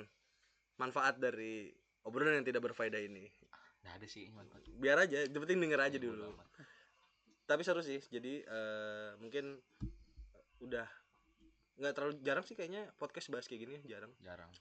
[0.76, 1.72] manfaat dari
[2.04, 3.24] obrolan yang tidak berfaedah ini.
[3.84, 4.68] Nah, ada sih manfaat.
[4.76, 6.36] Biar aja, yang penting denger aja dulu.
[7.48, 8.02] Tapi seru sih.
[8.04, 9.56] Jadi eh, mungkin
[10.60, 10.86] udah
[11.76, 14.12] nggak terlalu jarang sih kayaknya podcast bahas kayak gini jarang.
[14.20, 14.52] Jarang.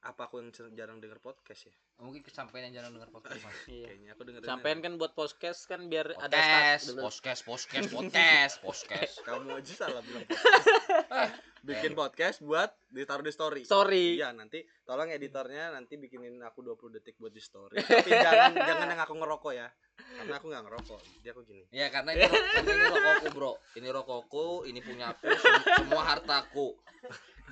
[0.00, 1.74] Apa aku yang jarang denger podcast ya?
[2.00, 3.52] Mungkin kesampaian yang jarang dengar podcast, Mas.
[3.68, 4.40] iya Kayaknya aku denger.
[4.48, 7.00] sampean kan buat podcast kan biar ada Podcast, start dulu.
[7.04, 9.14] podcast, podcast, podcast, podcast.
[9.28, 11.36] kamu aja salah bilang podcast.
[11.68, 13.62] Bikin podcast buat ditaruh di story.
[13.68, 17.76] sorry Iya nanti tolong editornya nanti bikinin aku 20 detik buat di story.
[17.84, 19.68] Tapi jangan jangan yang aku ngerokok ya.
[20.00, 21.00] Karena aku nggak ngerokok.
[21.20, 21.64] Jadi aku gini.
[21.68, 23.52] Ya karena ini, karena ini rokokku, Bro.
[23.76, 26.72] Ini rokokku, ini punya aku, sem- semua hartaku.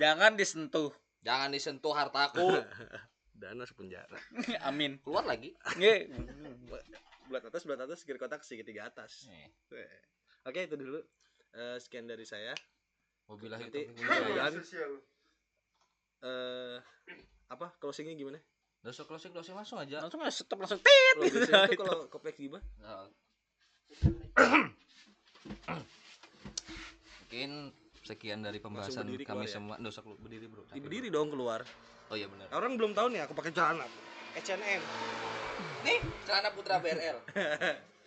[0.01, 0.89] jangan disentuh
[1.23, 2.49] Jangan disentuh hartaku.
[3.39, 4.19] Dana sepenjara.
[4.69, 5.55] amin Keluar lagi.
[5.79, 6.11] Nge.
[7.31, 9.31] Belat atas belat atas kiri kotak segitiga atas.
[10.43, 10.99] Oke itu dulu.
[11.55, 12.53] Eh, sekian dari saya.
[13.31, 14.55] Wabillahi Nanti mudah-mudahan
[16.19, 16.79] eh
[17.47, 18.43] apa closingnya gimana?
[18.91, 20.01] So closing closing langsung aja.
[20.03, 22.65] langsung aja stop langsung tit Kalau biasanya tuh kalau kompleks gimana?
[27.23, 27.51] Mungkin
[28.09, 29.53] sekian dari pembahasan kami keluar ya?
[29.53, 29.75] semua.
[29.77, 30.65] Usah keluar, berdiri, Bro.
[30.73, 31.61] Di berdiri dong keluar.
[32.09, 32.49] Oh iya benar.
[32.57, 33.85] Orang belum tahu nih aku pakai celana.
[34.33, 34.83] H&M.
[35.85, 37.19] Nih, celana Putra BRL.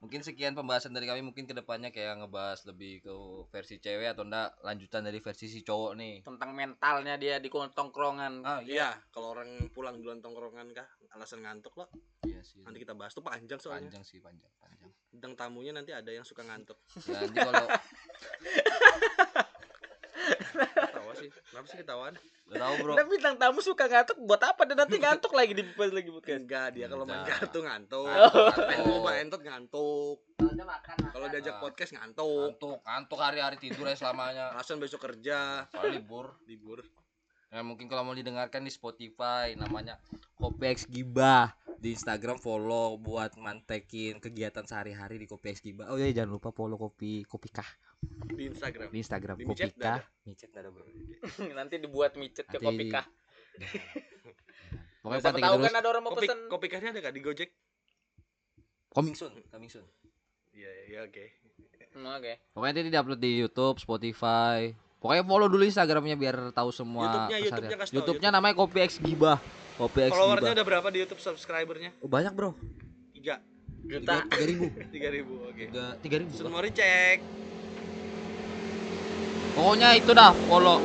[0.00, 1.24] mungkin sekian pembahasan dari kami.
[1.24, 3.14] Mungkin ke depannya kayak ngebahas lebih ke
[3.48, 6.14] versi cewek atau enggak lanjutan dari versi si cowok nih.
[6.20, 8.44] Tentang mentalnya dia di tongkrongan.
[8.44, 10.88] Ah Iya, kalau orang pulang duluan tongkrongan kah?
[11.16, 11.88] Alasan ngantuk loh.
[12.28, 12.60] iya sih.
[12.60, 13.88] Nanti kita bahas tuh panjang soalnya.
[13.88, 14.90] panjang sih panjang panjang.
[15.08, 16.76] Bintang tamunya nanti ada yang suka ngantuk.
[17.08, 17.64] ya nanti kalau
[21.14, 21.30] Ketawa sih.
[21.50, 22.14] Kenapa sih ketawaan?
[22.44, 25.64] udah tahu bro Tapi bintang tamu suka ngantuk buat apa dia nanti ngantuk lagi di
[25.64, 26.40] pas lagi podcast.
[26.44, 28.04] Enggak, dia kalau main kartu ngantuk.
[28.04, 29.00] Oh.
[29.00, 30.18] Main entot ngantuk.
[31.08, 32.52] Kalau diajak podcast ngantuk.
[32.60, 36.84] ngantuk ngantuk hari-hari tidur ya selamanya Alasan besok kerja, kalau libur libur.
[37.54, 39.96] ya mungkin kalau mau didengarkan di Spotify namanya
[40.36, 41.54] Kopex Gibah
[41.84, 46.80] di Instagram follow buat mantekin kegiatan sehari-hari di Kopex Gibah oh iya jangan lupa follow
[46.80, 47.68] kopi kopikah
[48.32, 48.88] Di Instagram.
[48.88, 50.84] di Instagram Di micet kopikah micet ada bro
[51.60, 53.04] nanti dibuat micet ke kopi kah.
[55.04, 56.38] pokoknya pantengin tahu terus kan ada orang mau Kopi pesen.
[56.48, 57.50] kopi kahnya ada gak di Gojek?
[58.88, 59.84] coming soon coming soon
[60.54, 61.24] Iya, iya oke.
[61.98, 62.38] Hmm, Oke.
[62.54, 64.70] Pokoknya nanti di-upload di YouTube, Spotify.
[65.02, 67.26] Pokoknya follow dulu Instagramnya biar tahu semua.
[67.26, 67.38] YouTube-nya.
[67.42, 69.42] YouTube-nya YouTube-nya namanya Kopi X Gibah.
[69.74, 71.90] Kopi X Followernya udah berapa di YouTube subscribernya?
[71.98, 72.54] Oh, banyak bro.
[73.10, 73.42] Tiga.
[73.84, 74.24] Juta.
[74.30, 74.64] Tiga ribu.
[74.94, 75.64] Tiga ribu, oke.
[75.68, 76.30] Tiga tiga ribu.
[76.32, 76.62] Sun Bang.
[76.62, 77.18] Mori cek.
[79.54, 80.78] Pokoknya itu dah follow.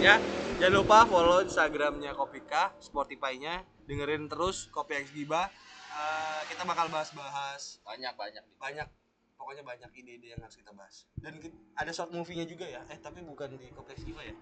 [0.00, 0.16] ya
[0.56, 5.52] jangan lupa follow instagramnya Kopika Spotify-nya dengerin terus Kopi X Giba
[5.90, 8.88] Eh, kita bakal bahas-bahas banyak banyak banyak
[9.36, 11.36] pokoknya banyak ide-ide yang harus kita bahas dan
[11.76, 14.32] ada short movie-nya juga ya eh tapi bukan di Kopi X Giba ya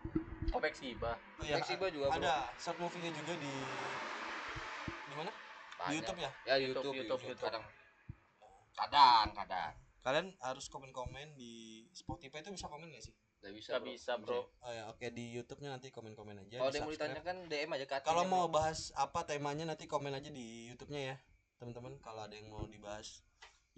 [0.48, 1.12] Kopek Siba.
[1.14, 2.18] oh, iya, Fleksibel juga, bro.
[2.18, 3.52] ada short movie-nya juga di
[4.88, 5.94] di mana di.
[5.94, 7.44] YouTube ya ya YouTube, YouTube YouTube, YouTube, YouTube.
[7.44, 7.64] kadang
[8.74, 13.80] kadang kadang kalian harus komen-komen di Spotify itu bisa komen gak sih nggak bisa Gak
[13.80, 13.90] bro.
[13.92, 14.40] bisa bro.
[14.50, 17.12] oh ya oke di YouTube-nya nanti komen-komen aja kalau di ada yang mau subscribe.
[17.14, 18.54] ditanyakan DM aja ke kalau mau bro.
[18.58, 21.16] bahas apa temanya nanti komen aja di YouTube-nya ya
[21.58, 23.22] teman-teman kalau ada yang mau dibahas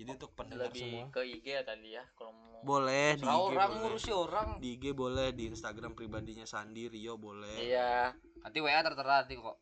[0.00, 2.60] jadi untuk pendengar Lebih semua ke IG ya kali ya kalau mau.
[2.62, 3.78] boleh di IG orang boleh.
[3.78, 9.20] ngurusi orang di IG boleh di Instagram pribadinya Sandi Rio boleh Iya, nanti WA tertera
[9.20, 9.60] nanti kok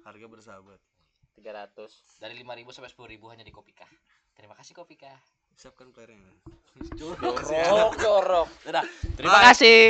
[0.00, 0.78] harga bersahabat
[1.34, 2.22] 300.
[2.22, 3.90] dari 5000 sampai 10000 hanya di Kopika
[4.32, 5.10] terima kasih Kopika
[5.52, 6.30] siapkan playernya
[6.98, 7.42] Jorok,
[7.96, 8.48] jorok.
[9.14, 9.46] terima Bye.
[9.48, 9.80] kasih